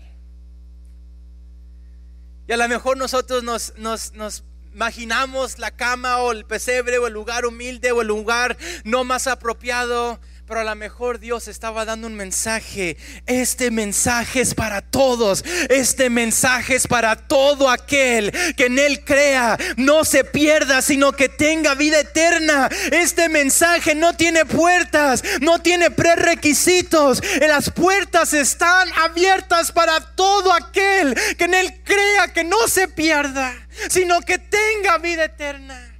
[2.48, 7.06] Y a lo mejor nosotros nos, nos, nos imaginamos la cama o el pesebre o
[7.06, 10.20] el lugar humilde o el lugar no más apropiado
[10.52, 12.98] pero a lo mejor Dios estaba dando un mensaje.
[13.24, 15.42] Este mensaje es para todos.
[15.70, 21.30] Este mensaje es para todo aquel que en Él crea, no se pierda, sino que
[21.30, 22.68] tenga vida eterna.
[22.90, 27.22] Este mensaje no tiene puertas, no tiene prerequisitos.
[27.40, 33.54] Las puertas están abiertas para todo aquel que en Él crea, que no se pierda,
[33.88, 35.92] sino que tenga vida eterna.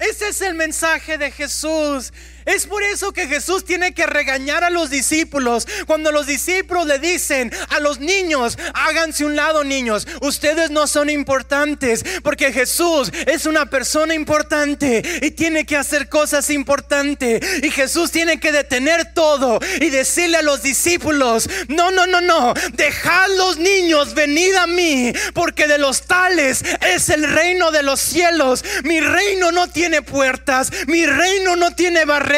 [0.00, 2.14] Ese es el mensaje de Jesús.
[2.46, 5.66] Es por eso que Jesús tiene que regañar a los discípulos.
[5.86, 11.10] Cuando los discípulos le dicen a los niños, háganse un lado niños, ustedes no son
[11.10, 17.62] importantes, porque Jesús es una persona importante y tiene que hacer cosas importantes.
[17.62, 22.54] Y Jesús tiene que detener todo y decirle a los discípulos, no, no, no, no,
[22.72, 28.00] dejad los niños, venid a mí, porque de los tales es el reino de los
[28.00, 28.64] cielos.
[28.84, 32.29] Mi reino no tiene puertas, mi reino no tiene barreras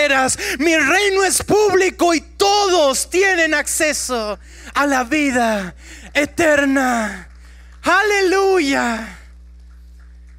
[0.59, 4.39] mi reino es público y todos tienen acceso
[4.75, 5.75] a la vida
[6.15, 7.29] eterna.
[7.83, 9.19] Aleluya.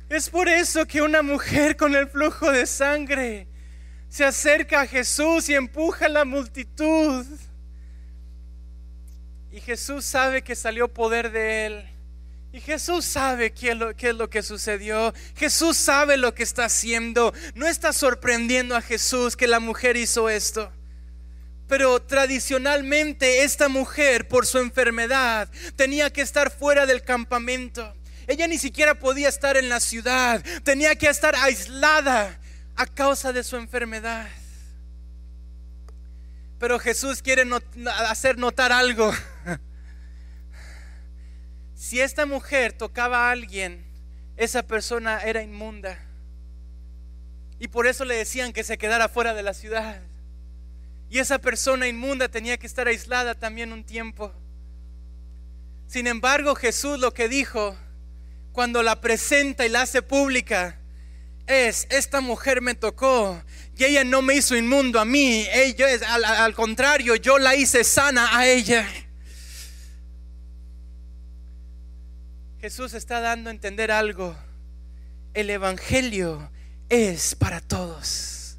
[0.09, 3.47] Es por eso que una mujer con el flujo de sangre
[4.09, 7.25] se acerca a Jesús y empuja a la multitud.
[9.51, 11.92] Y Jesús sabe que salió poder de él.
[12.53, 15.11] Y Jesús sabe qué es, lo, que sucedió.
[15.35, 17.33] Jesús sabe lo que está haciendo.
[17.55, 20.71] No está sorprendiendo a Jesús que la mujer hizo esto.
[21.67, 27.91] Pero tradicionalmente esta mujer, por su enfermedad, tenía que estar fuera del campamento.
[28.27, 30.43] Ella ni siquiera podía estar en la ciudad.
[30.63, 32.39] Tenía que estar aislada
[32.75, 34.29] a causa de su enfermedad.
[36.59, 37.49] Pero Jesús quiere
[38.09, 39.11] hacer notar algo.
[41.83, 43.83] Si esta mujer tocaba a alguien,
[44.37, 45.99] esa persona era inmunda.
[47.59, 50.01] Y por eso le decían que se quedara fuera de la ciudad.
[51.09, 54.31] Y esa persona inmunda tenía que estar aislada también un tiempo.
[55.85, 57.75] Sin embargo, Jesús lo que dijo
[58.53, 60.79] cuando la presenta y la hace pública
[61.47, 63.43] es, esta mujer me tocó
[63.75, 67.83] y ella no me hizo inmundo a mí, ella, al, al contrario, yo la hice
[67.83, 68.87] sana a ella.
[72.63, 74.33] Jesús está dando a entender algo.
[75.33, 76.49] El Evangelio
[76.87, 78.57] es para todos.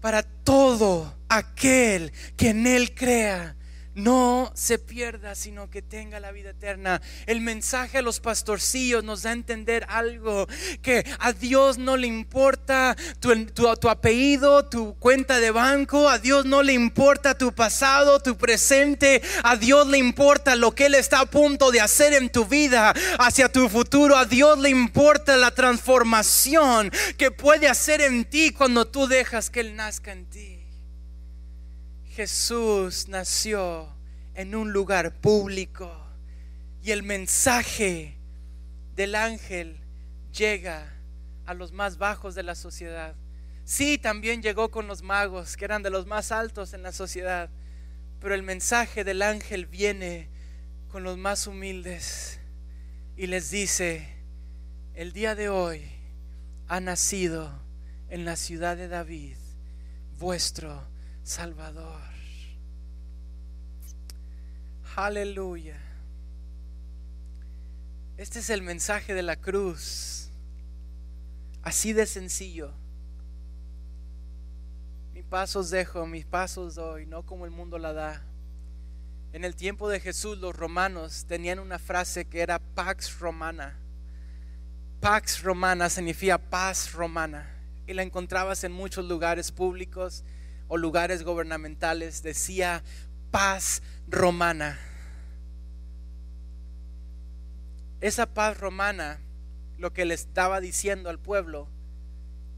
[0.00, 3.56] Para todo aquel que en Él crea
[3.94, 7.00] no se pierda, sino que tenga la vida eterna.
[7.26, 10.46] El mensaje a los pastorcillos nos da a entender algo,
[10.80, 16.44] que a Dios no le importa tu, tu, apellido, tu cuenta de banco, a Dios
[16.44, 21.20] no le importa tu pasado, tu presente, a Dios le importa lo que Él está
[21.20, 25.50] a punto de hacer en tu vida, hacia tu futuro, a Dios le importa la
[25.50, 30.51] transformación que puede hacer en ti cuando tú dejas que Él nazca en ti.
[32.14, 33.88] Jesús nació
[34.34, 35.90] en un lugar público
[36.82, 38.18] y el mensaje
[38.94, 39.80] del ángel
[40.30, 40.92] llega
[41.46, 43.14] a los más bajos de la sociedad.
[43.64, 47.48] Sí, también llegó con los magos, que eran de los más altos en la sociedad,
[48.20, 50.28] pero el mensaje del ángel viene
[50.88, 52.40] con los más humildes
[53.16, 54.06] y les dice,
[54.92, 55.90] el día de hoy
[56.68, 57.58] ha nacido
[58.10, 59.36] en la ciudad de David
[60.18, 60.91] vuestro
[61.22, 62.02] Salvador.
[64.96, 65.80] Aleluya.
[68.16, 70.30] Este es el mensaje de la cruz.
[71.62, 72.72] Así de sencillo.
[75.14, 78.22] Mis pasos dejo, mis pasos doy, no como el mundo la da.
[79.32, 83.78] En el tiempo de Jesús los romanos tenían una frase que era Pax Romana.
[85.00, 87.48] Pax Romana significa paz romana.
[87.86, 90.22] Y la encontrabas en muchos lugares públicos
[90.72, 92.22] o lugares gubernamentales.
[92.22, 92.82] Decía
[93.30, 94.80] paz romana.
[98.00, 99.20] Esa paz romana,
[99.76, 101.68] lo que le estaba diciendo al pueblo,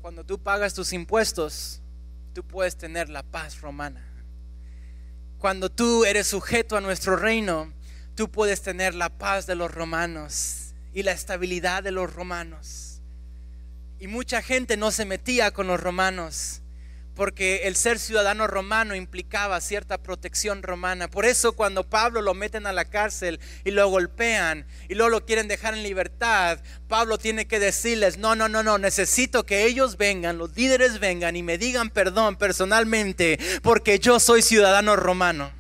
[0.01, 1.83] cuando tú pagas tus impuestos,
[2.35, 4.07] tú puedes tener la paz romana.
[5.39, 7.73] Cuando tú eres sujeto a nuestro reino,
[8.15, 10.61] tú puedes tener la paz de los romanos.
[10.93, 13.03] y la estabilidad de los romanos.
[13.99, 16.63] Y mucha gente no se metía con los romanos
[17.15, 21.09] porque el ser ciudadano romano implicaba cierta protección romana.
[21.09, 25.25] Por eso cuando Pablo lo meten a la cárcel y lo golpean y luego lo
[25.25, 29.97] quieren dejar en libertad, Pablo tiene que decirles, no, no, no, no, necesito que ellos
[29.97, 35.53] vengan, los líderes vengan y me digan perdón personalmente porque yo soy ciudadano romano.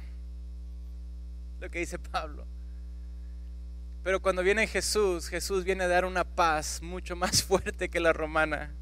[1.60, 2.46] Lo que dice Pablo.
[4.02, 8.12] Pero cuando viene Jesús, Jesús viene a dar una paz mucho más fuerte que la
[8.12, 8.74] romana.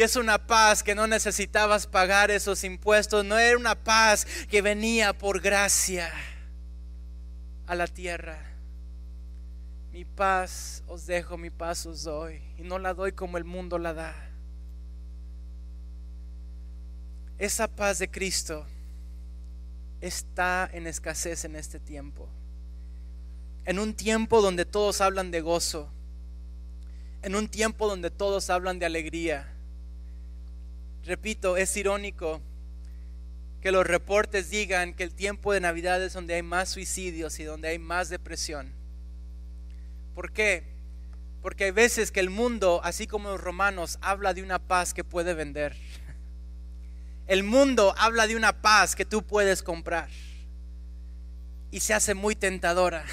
[0.00, 4.62] Y es una paz que no necesitabas pagar esos impuestos, no era una paz que
[4.62, 6.10] venía por gracia
[7.66, 8.38] a la tierra.
[9.92, 13.76] Mi paz os dejo, mi paz os doy, y no la doy como el mundo
[13.76, 14.14] la da.
[17.36, 18.64] Esa paz de Cristo
[20.00, 22.26] está en escasez en este tiempo.
[23.66, 25.90] En un tiempo donde todos hablan de gozo,
[27.20, 29.56] en un tiempo donde todos hablan de alegría
[31.04, 32.40] Repito, es irónico
[33.60, 37.44] que los reportes digan que el tiempo de Navidad es donde hay más suicidios y
[37.44, 38.72] donde hay más depresión.
[40.14, 40.64] ¿Por qué?
[41.42, 45.04] Porque hay veces que el mundo, así como los romanos, habla de una paz que
[45.04, 45.76] puede vender.
[47.26, 50.08] El mundo habla de una paz que tú puedes comprar
[51.70, 53.04] y se hace muy tentadora.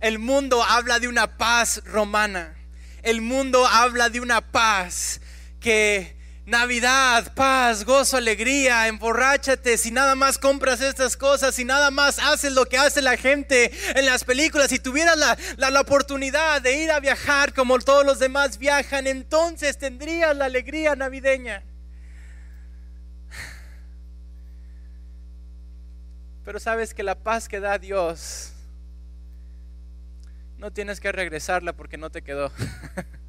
[0.00, 2.56] El mundo habla de una paz romana.
[3.02, 5.20] El mundo habla de una paz
[5.60, 6.19] que
[6.50, 9.78] Navidad, paz, gozo, alegría, emborráchate.
[9.78, 13.70] Si nada más compras estas cosas, si nada más haces lo que hace la gente
[13.96, 18.18] en las películas, si tuvieras la, la, oportunidad de ir a viajar como todos los
[18.18, 21.62] demás viajan, entonces tendrías la alegría navideña.
[26.44, 28.54] Pero sabes que la paz que da Dios,
[30.58, 32.50] no tienes que regresarla porque no te quedó.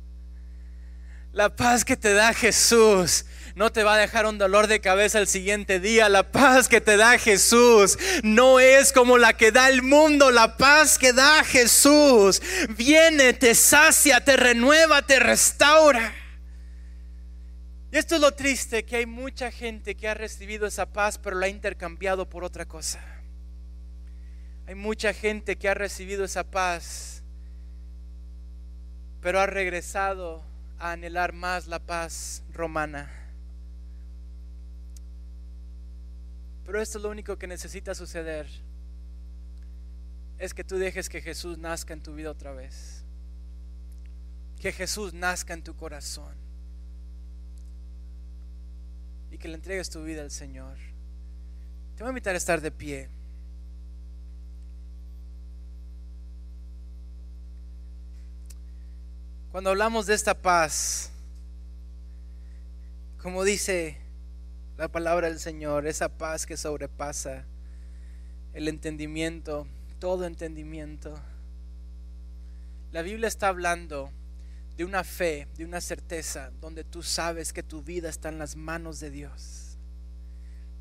[1.33, 3.25] La paz que te da Jesús
[3.55, 6.09] no te va a dejar un dolor de cabeza el siguiente día.
[6.09, 10.29] La paz que te da Jesús no es como la que da el mundo.
[10.29, 12.41] La paz que da Jesús
[12.75, 16.13] viene, te sacia, te renueva, te restaura.
[17.91, 21.37] Y esto es lo triste, que hay mucha gente que ha recibido esa paz, pero
[21.37, 23.01] la ha intercambiado por otra cosa.
[24.65, 27.23] Hay mucha gente que ha recibido esa paz,
[29.19, 30.50] pero ha regresado
[30.81, 33.09] a anhelar más la paz romana.
[36.65, 38.47] Pero esto es lo único que necesita suceder.
[40.39, 43.03] Es que tú dejes que Jesús nazca en tu vida otra vez.
[44.59, 46.33] Que Jesús nazca en tu corazón.
[49.29, 50.77] Y que le entregues tu vida al Señor.
[51.95, 53.07] Te voy a invitar a estar de pie.
[59.51, 61.11] Cuando hablamos de esta paz,
[63.21, 63.97] como dice
[64.77, 67.43] la palabra del Señor, esa paz que sobrepasa
[68.53, 69.67] el entendimiento,
[69.99, 71.19] todo entendimiento.
[72.93, 74.09] La Biblia está hablando
[74.77, 78.55] de una fe, de una certeza, donde tú sabes que tu vida está en las
[78.55, 79.77] manos de Dios.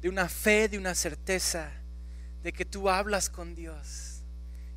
[0.01, 1.73] De una fe, de una certeza,
[2.45, 4.23] de que tú hablas con Dios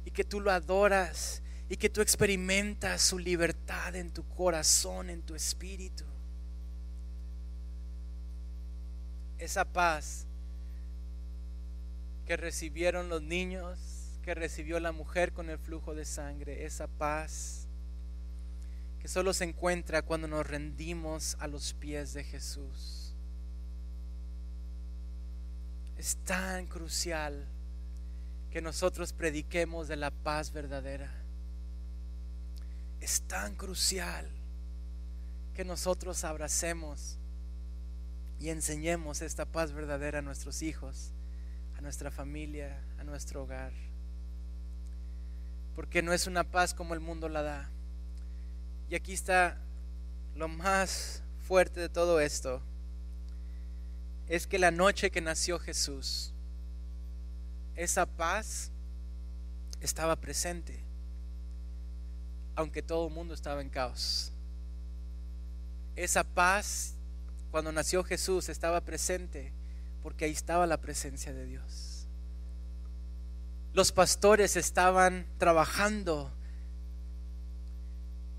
[0.03, 5.21] y que tú lo adoras y que tú experimentas su libertad en tu corazón, en
[5.21, 6.03] tu espíritu.
[9.37, 10.25] Esa paz
[12.25, 13.79] que recibieron los niños,
[14.21, 17.67] que recibió la mujer con el flujo de sangre, esa paz
[18.99, 23.13] que solo se encuentra cuando nos rendimos a los pies de Jesús.
[25.97, 27.45] Es tan crucial
[28.49, 31.22] que nosotros prediquemos de la paz verdadera
[33.03, 34.29] es tan crucial
[35.53, 37.17] que nosotros abracemos
[38.39, 41.11] y enseñemos esta paz verdadera a nuestros hijos,
[41.77, 43.73] a nuestra familia, a nuestro hogar.
[45.75, 47.69] Porque no es una paz como el mundo la da.
[48.89, 49.57] Y aquí está
[50.33, 52.61] lo más fuerte de todo esto.
[54.29, 56.33] Es que la noche que nació Jesús,
[57.75, 58.71] esa paz
[59.81, 60.82] estaba presente
[62.55, 64.31] aunque todo el mundo estaba en caos.
[65.95, 66.95] Esa paz,
[67.51, 69.53] cuando nació Jesús, estaba presente
[70.01, 72.07] porque ahí estaba la presencia de Dios.
[73.73, 76.31] Los pastores estaban trabajando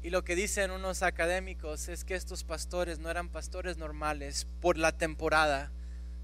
[0.04, 4.76] y lo que dicen unos académicos es que estos pastores no eran pastores normales por
[4.76, 5.72] la temporada,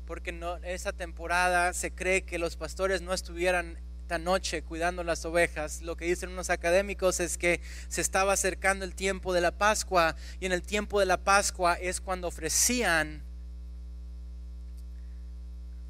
[0.07, 3.79] porque no, esa temporada se cree que los pastores no estuvieran
[4.11, 5.83] quinta noche cuidando las ovejas.
[5.83, 10.17] Lo que dicen unos académicos es que se estaba acercando el tiempo de la Pascua
[10.41, 13.23] y en el tiempo de la Pascua es cuando ofrecían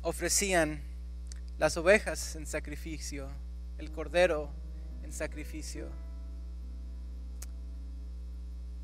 [0.03, 0.83] ofrecían
[1.57, 3.31] las ovejas en sacrificio,
[3.79, 4.51] el cordero
[5.03, 5.89] en sacrificio.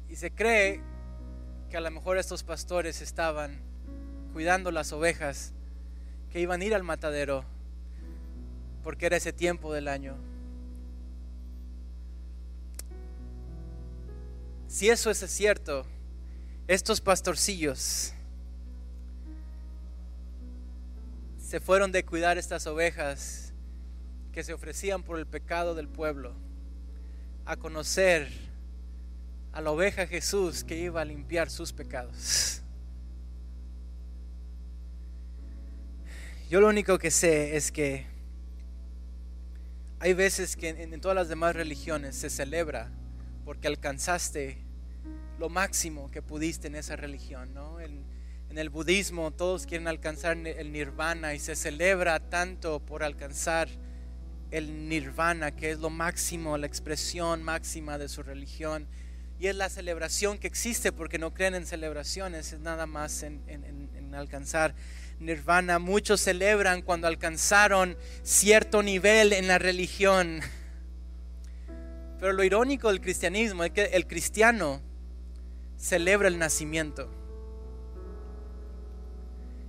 [0.08, 0.80] Y se cree
[1.68, 3.60] que a lo mejor estos pastores estaban
[4.32, 5.52] cuidando las ovejas
[6.30, 7.55] que iban a ir al matadero
[8.86, 10.14] porque era ese tiempo del año.
[14.68, 15.84] Si eso es cierto,
[16.68, 18.12] estos pastorcillos
[21.40, 23.52] se fueron de cuidar estas ovejas
[24.30, 26.32] que se ofrecían por el pecado del pueblo
[27.44, 28.28] a conocer
[29.50, 32.62] a la oveja Jesús que iba a limpiar sus pecados.
[36.48, 38.14] Yo lo único que sé es que
[39.98, 42.90] hay veces que en, todas las demás religiones se celebra
[43.44, 44.58] porque alcanzaste
[45.38, 47.80] lo máximo que pudiste en esa religión, ¿no?
[47.80, 48.04] En,
[48.56, 53.68] el budismo todos quieren alcanzar el nirvana y se celebra tanto por alcanzar
[54.50, 58.86] el nirvana, que es lo máximo, la expresión máxima de su religión.
[59.38, 64.14] Y es la celebración que existe porque no creen en celebraciones, es nada más en
[64.14, 64.74] alcanzar
[65.18, 65.78] nirvana.
[65.78, 70.40] Muchos celebran cuando alcanzaron cierto nivel en la religión.
[72.18, 74.80] Pero lo irónico del cristianismo es que el cristiano
[75.76, 77.10] celebra el nacimiento.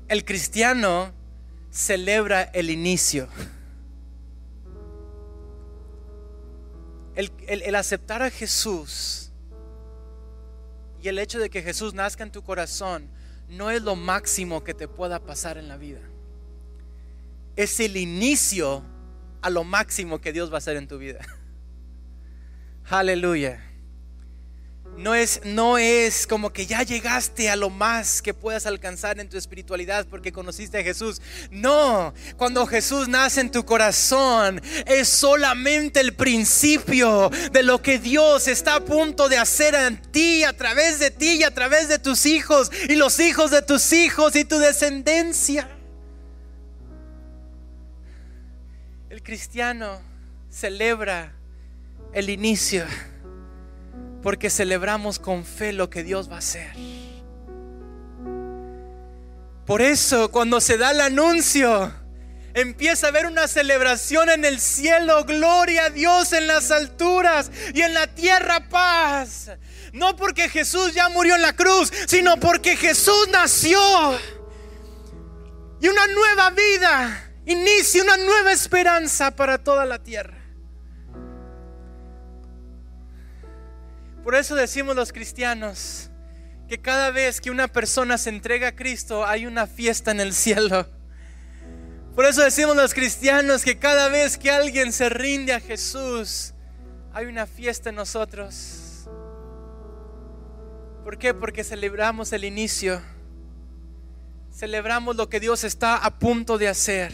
[0.08, 1.12] El cristiano
[1.70, 3.28] celebra el inicio.
[7.16, 9.32] El, aceptar a Jesús
[11.02, 13.10] y el hecho de que Jesús nazca en tu corazón
[13.48, 16.02] no es lo máximo que te pueda pasar en la vida.
[17.56, 18.84] Es el inicio
[19.42, 21.20] a lo máximo que Dios va a hacer en tu vida.
[22.90, 23.67] Aleluya.
[24.98, 29.30] No es, no es como que ya llegaste a lo más que puedas alcanzar en
[29.30, 31.22] tu espiritualidad porque conociste a Jesús.
[31.52, 38.48] No, cuando Jesús nace en tu corazón es solamente el principio de lo que Dios
[38.48, 42.00] está a punto de hacer en ti, a través de ti y a través de
[42.00, 45.70] tus hijos y los hijos de tus hijos y tu descendencia.
[49.12, 50.02] El cristiano
[50.50, 51.34] celebra
[52.14, 52.84] el inicio
[54.22, 56.72] porque celebramos con fe lo que Dios va a hacer.
[59.66, 61.94] Por eso cuando se da el anuncio,
[62.54, 67.82] empieza a haber una celebración en el cielo, gloria a Dios en las alturas y
[67.82, 69.52] en la tierra paz.
[69.94, 73.80] No porque Jesús ya murió en la cruz, sino porque Jesús nació.
[75.80, 80.37] Y una nueva vida inicia una nueva esperanza para toda la tierra.
[84.28, 86.10] Por eso decimos los cristianos
[86.68, 90.34] que cada vez que una persona se entrega a Cristo hay una fiesta en el
[90.34, 90.86] cielo.
[92.14, 96.54] Por eso decimos los cristianos que cada vez que alguien se rinde a Jesús
[97.14, 99.08] hay una fiesta en nosotros.
[101.06, 101.34] ¿Por qué?
[101.34, 103.02] Porque celebramos el inicio.
[104.54, 107.14] Celebramos lo que Dios está a punto de hacer.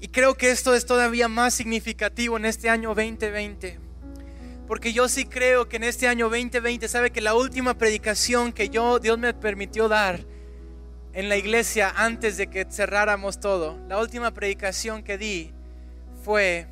[0.00, 3.87] Y creo que esto es todavía más significativo en este año 2020
[4.68, 8.68] porque yo sí creo que en este año 2020, sabe que la última predicación que
[8.68, 10.20] yo, Dios me permitió dar
[11.14, 15.54] en la iglesia antes de que cerráramos todo, la última predicación que di
[16.22, 16.66] fue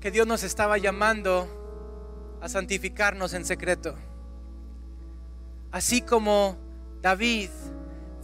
[0.00, 3.94] que Dios nos estaba llamando a santificarnos en secreto.
[5.70, 6.58] Así como
[7.00, 7.50] David,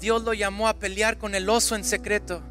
[0.00, 2.42] Dios lo llamó a pelear con el oso en secreto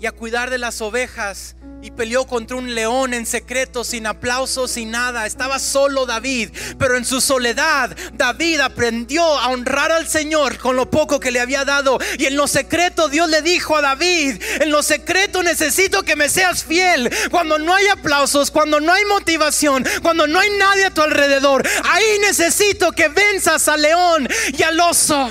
[0.00, 4.72] y a cuidar de las ovejas y peleó contra un león en secreto, sin aplausos,
[4.72, 5.24] sin nada.
[5.24, 10.90] Estaba solo David, pero en su soledad David aprendió a honrar al Señor con lo
[10.90, 11.98] poco que le había dado.
[12.18, 16.28] Y en lo secreto Dios le dijo a David, en lo secreto necesito que me
[16.28, 17.10] seas fiel.
[17.30, 21.66] Cuando no hay aplausos, cuando no hay motivación, cuando no hay nadie a tu alrededor,
[21.84, 25.30] ahí necesito que venzas al león y al oso.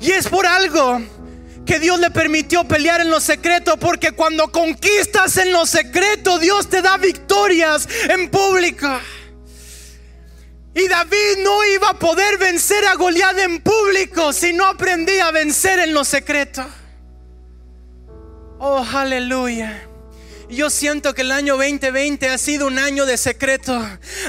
[0.00, 1.00] Y es por algo
[1.70, 6.68] que Dios le permitió pelear en lo secreto, porque cuando conquistas en lo secreto, Dios
[6.68, 8.88] te da victorias en público.
[10.74, 15.30] Y David no iba a poder vencer a Goliat en público si no aprendía a
[15.30, 16.66] vencer en lo secreto.
[18.58, 19.89] Oh, aleluya.
[20.50, 23.80] Yo siento que el año 2020 ha sido un año de secreto.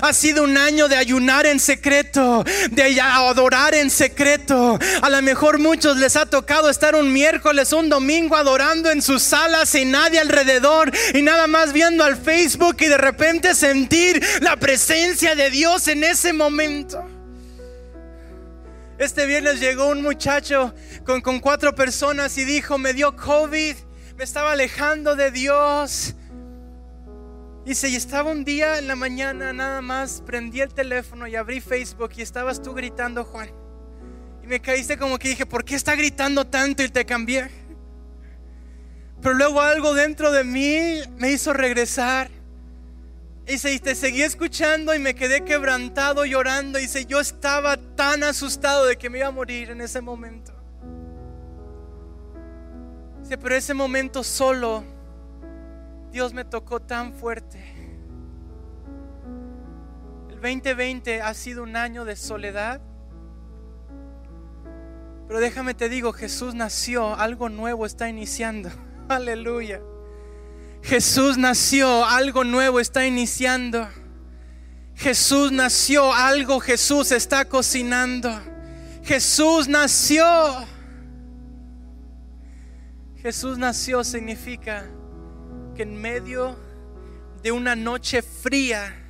[0.03, 4.77] Ha sido un año de ayunar en secreto, de adorar en secreto.
[5.01, 9.23] A lo mejor muchos les ha tocado estar un miércoles, un domingo adorando en sus
[9.23, 14.57] salas sin nadie alrededor y nada más viendo al Facebook y de repente sentir la
[14.57, 17.03] presencia de Dios en ese momento.
[18.99, 23.75] Este viernes llegó un muchacho con, con cuatro personas y dijo, me dio COVID
[24.15, 26.15] me estaba alejando de Dios.
[27.65, 31.61] Dice, y estaba un día en la mañana nada más, prendí el teléfono y abrí
[31.61, 33.49] Facebook y estabas tú gritando, Juan.
[34.43, 36.83] Y me caíste como que dije, ¿por qué está gritando tanto?
[36.83, 37.49] Y te cambié.
[39.21, 42.31] Pero luego algo dentro de mí me hizo regresar.
[43.45, 46.79] Dice, y te seguí escuchando y me quedé quebrantado llorando.
[46.79, 50.50] Dice, yo estaba tan asustado de que me iba a morir en ese momento
[53.37, 54.83] pero ese momento solo,
[56.11, 57.59] Dios me tocó tan fuerte.
[60.29, 62.81] El 2020 ha sido un año de soledad.
[65.27, 68.69] Pero déjame te digo, Jesús nació, algo nuevo está iniciando.
[69.07, 69.81] Aleluya.
[70.83, 73.87] Jesús nació, algo nuevo está iniciando.
[74.95, 78.29] Jesús nació, algo Jesús está cocinando.
[79.03, 80.25] Jesús nació.
[83.21, 84.89] Jesús nació significa
[85.75, 86.57] que en medio
[87.43, 89.00] de una noche fría,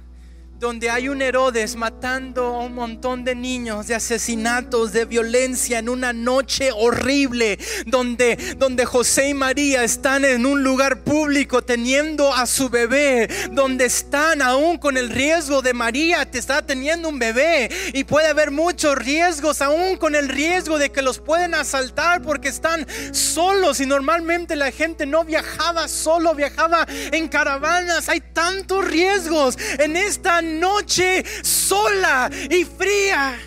[0.62, 5.90] donde hay un Herodes matando a un montón de niños, de asesinatos, de violencia en
[5.90, 7.58] una noche horrible,
[7.88, 13.86] donde, donde José y María están en un lugar público teniendo a su bebé, donde
[13.86, 18.52] están aún con el riesgo de María te está teniendo un bebé y puede haber
[18.52, 23.88] muchos riesgos, aún con el riesgo de que los pueden asaltar porque están solos y
[23.88, 31.24] normalmente la gente no viajaba solo, viajaba en caravanas, hay tantos riesgos en esta noche
[31.44, 33.40] sola y fría.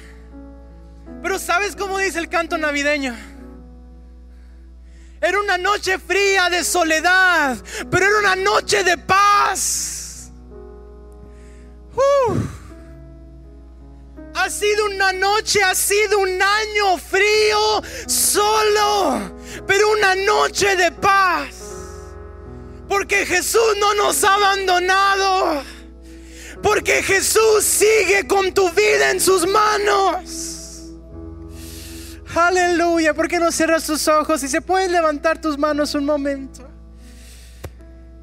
[1.23, 3.17] Pero ¿sabes cómo dice el canto navideño?
[5.21, 7.57] Era una noche fría de soledad,
[7.91, 10.31] pero era una noche de paz.
[14.35, 19.33] Ha sido una noche, ha sido un año frío, solo,
[19.67, 21.47] pero una noche de paz.
[22.89, 25.63] Porque Jesús no nos ha abandonado.
[26.65, 30.95] Porque Jesús sigue con tu vida en sus manos.
[32.35, 33.13] Aleluya.
[33.13, 36.67] ¿Por qué no cierras tus ojos y se pueden levantar tus manos un momento?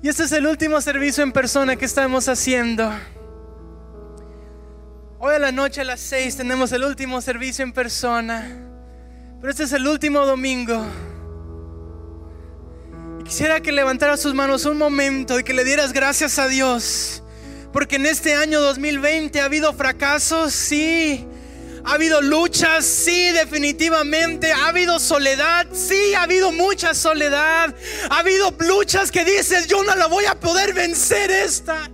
[0.02, 2.92] Y este es el último servicio en persona que estamos haciendo.
[5.20, 8.58] Hoy a la noche a las seis tenemos el último servicio en persona.
[9.39, 10.84] Pero este es el último domingo.
[13.20, 17.20] Y quisiera que levantaras sus manos un momento y que le dieras gracias a Dios
[17.72, 21.26] porque en este año 2020 ha habido fracasos, sí.
[21.84, 24.51] Ha habido luchas, sí, definitivamente.
[24.51, 27.74] Ha habido soledad, sí, ha habido mucha soledad.
[28.09, 31.89] Ha habido luchas que dices, yo no la voy a poder vencer esta.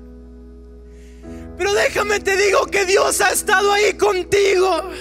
[1.58, 4.92] Pero déjame te digo que Dios ha estado ahí contigo.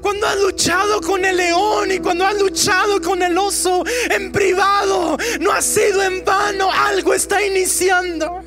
[0.00, 5.16] Cuando has luchado con el león y cuando has luchado con el oso en privado,
[5.40, 8.39] no ha sido en vano, algo está iniciando.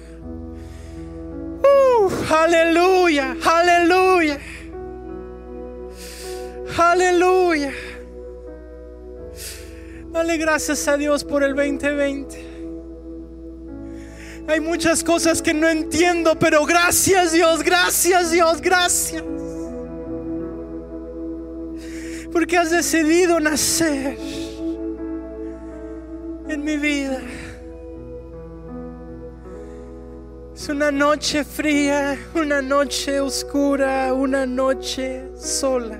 [2.34, 4.40] Aleluya, aleluya.
[6.76, 7.72] Aleluya.
[10.12, 12.54] Dale gracias a Dios por el 2020.
[14.48, 19.24] Hay muchas cosas que no entiendo, pero gracias Dios, gracias Dios, gracias.
[22.32, 24.18] Porque has decidido nacer
[26.50, 27.22] en mi vida.
[30.56, 36.00] Es una noche fría, una noche oscura, una noche sola.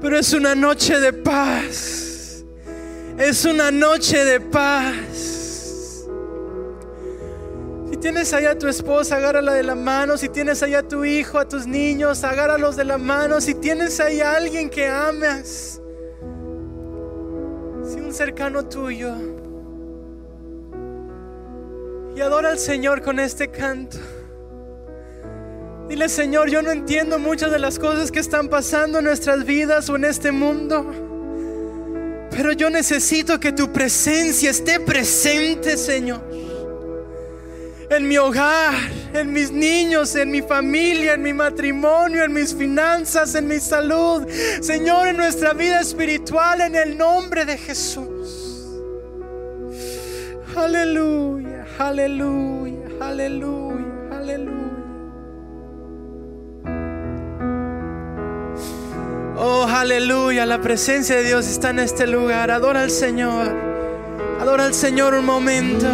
[0.00, 2.44] Pero es una noche de paz.
[3.18, 6.06] Es una noche de paz.
[7.90, 10.16] Si tienes allá a tu esposa, agárrala de la mano.
[10.16, 13.40] Si tienes allá a tu hijo, a tus niños, agárralos de la mano.
[13.40, 15.80] Si tienes ahí a alguien que amas,
[17.82, 19.33] si un cercano tuyo
[22.16, 23.98] y adora al Señor con este canto.
[25.88, 29.88] Dile, Señor, yo no entiendo muchas de las cosas que están pasando en nuestras vidas
[29.90, 30.84] o en este mundo.
[32.30, 36.22] Pero yo necesito que tu presencia esté presente, Señor.
[37.90, 38.74] En mi hogar,
[39.12, 44.26] en mis niños, en mi familia, en mi matrimonio, en mis finanzas, en mi salud.
[44.62, 48.64] Señor, en nuestra vida espiritual, en el nombre de Jesús.
[50.56, 54.54] Aleluya, aleluya, aleluya, aleluya.
[59.36, 62.50] Oh, aleluya, la presencia de Dios está en este lugar.
[62.50, 63.54] Adora al Señor.
[64.40, 65.86] Adora al Señor un momento.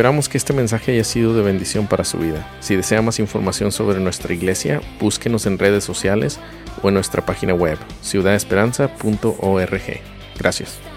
[0.00, 2.48] Esperamos que este mensaje haya sido de bendición para su vida.
[2.60, 6.40] Si desea más información sobre nuestra iglesia, búsquenos en redes sociales
[6.82, 10.00] o en nuestra página web ciudadesperanza.org.
[10.38, 10.89] Gracias.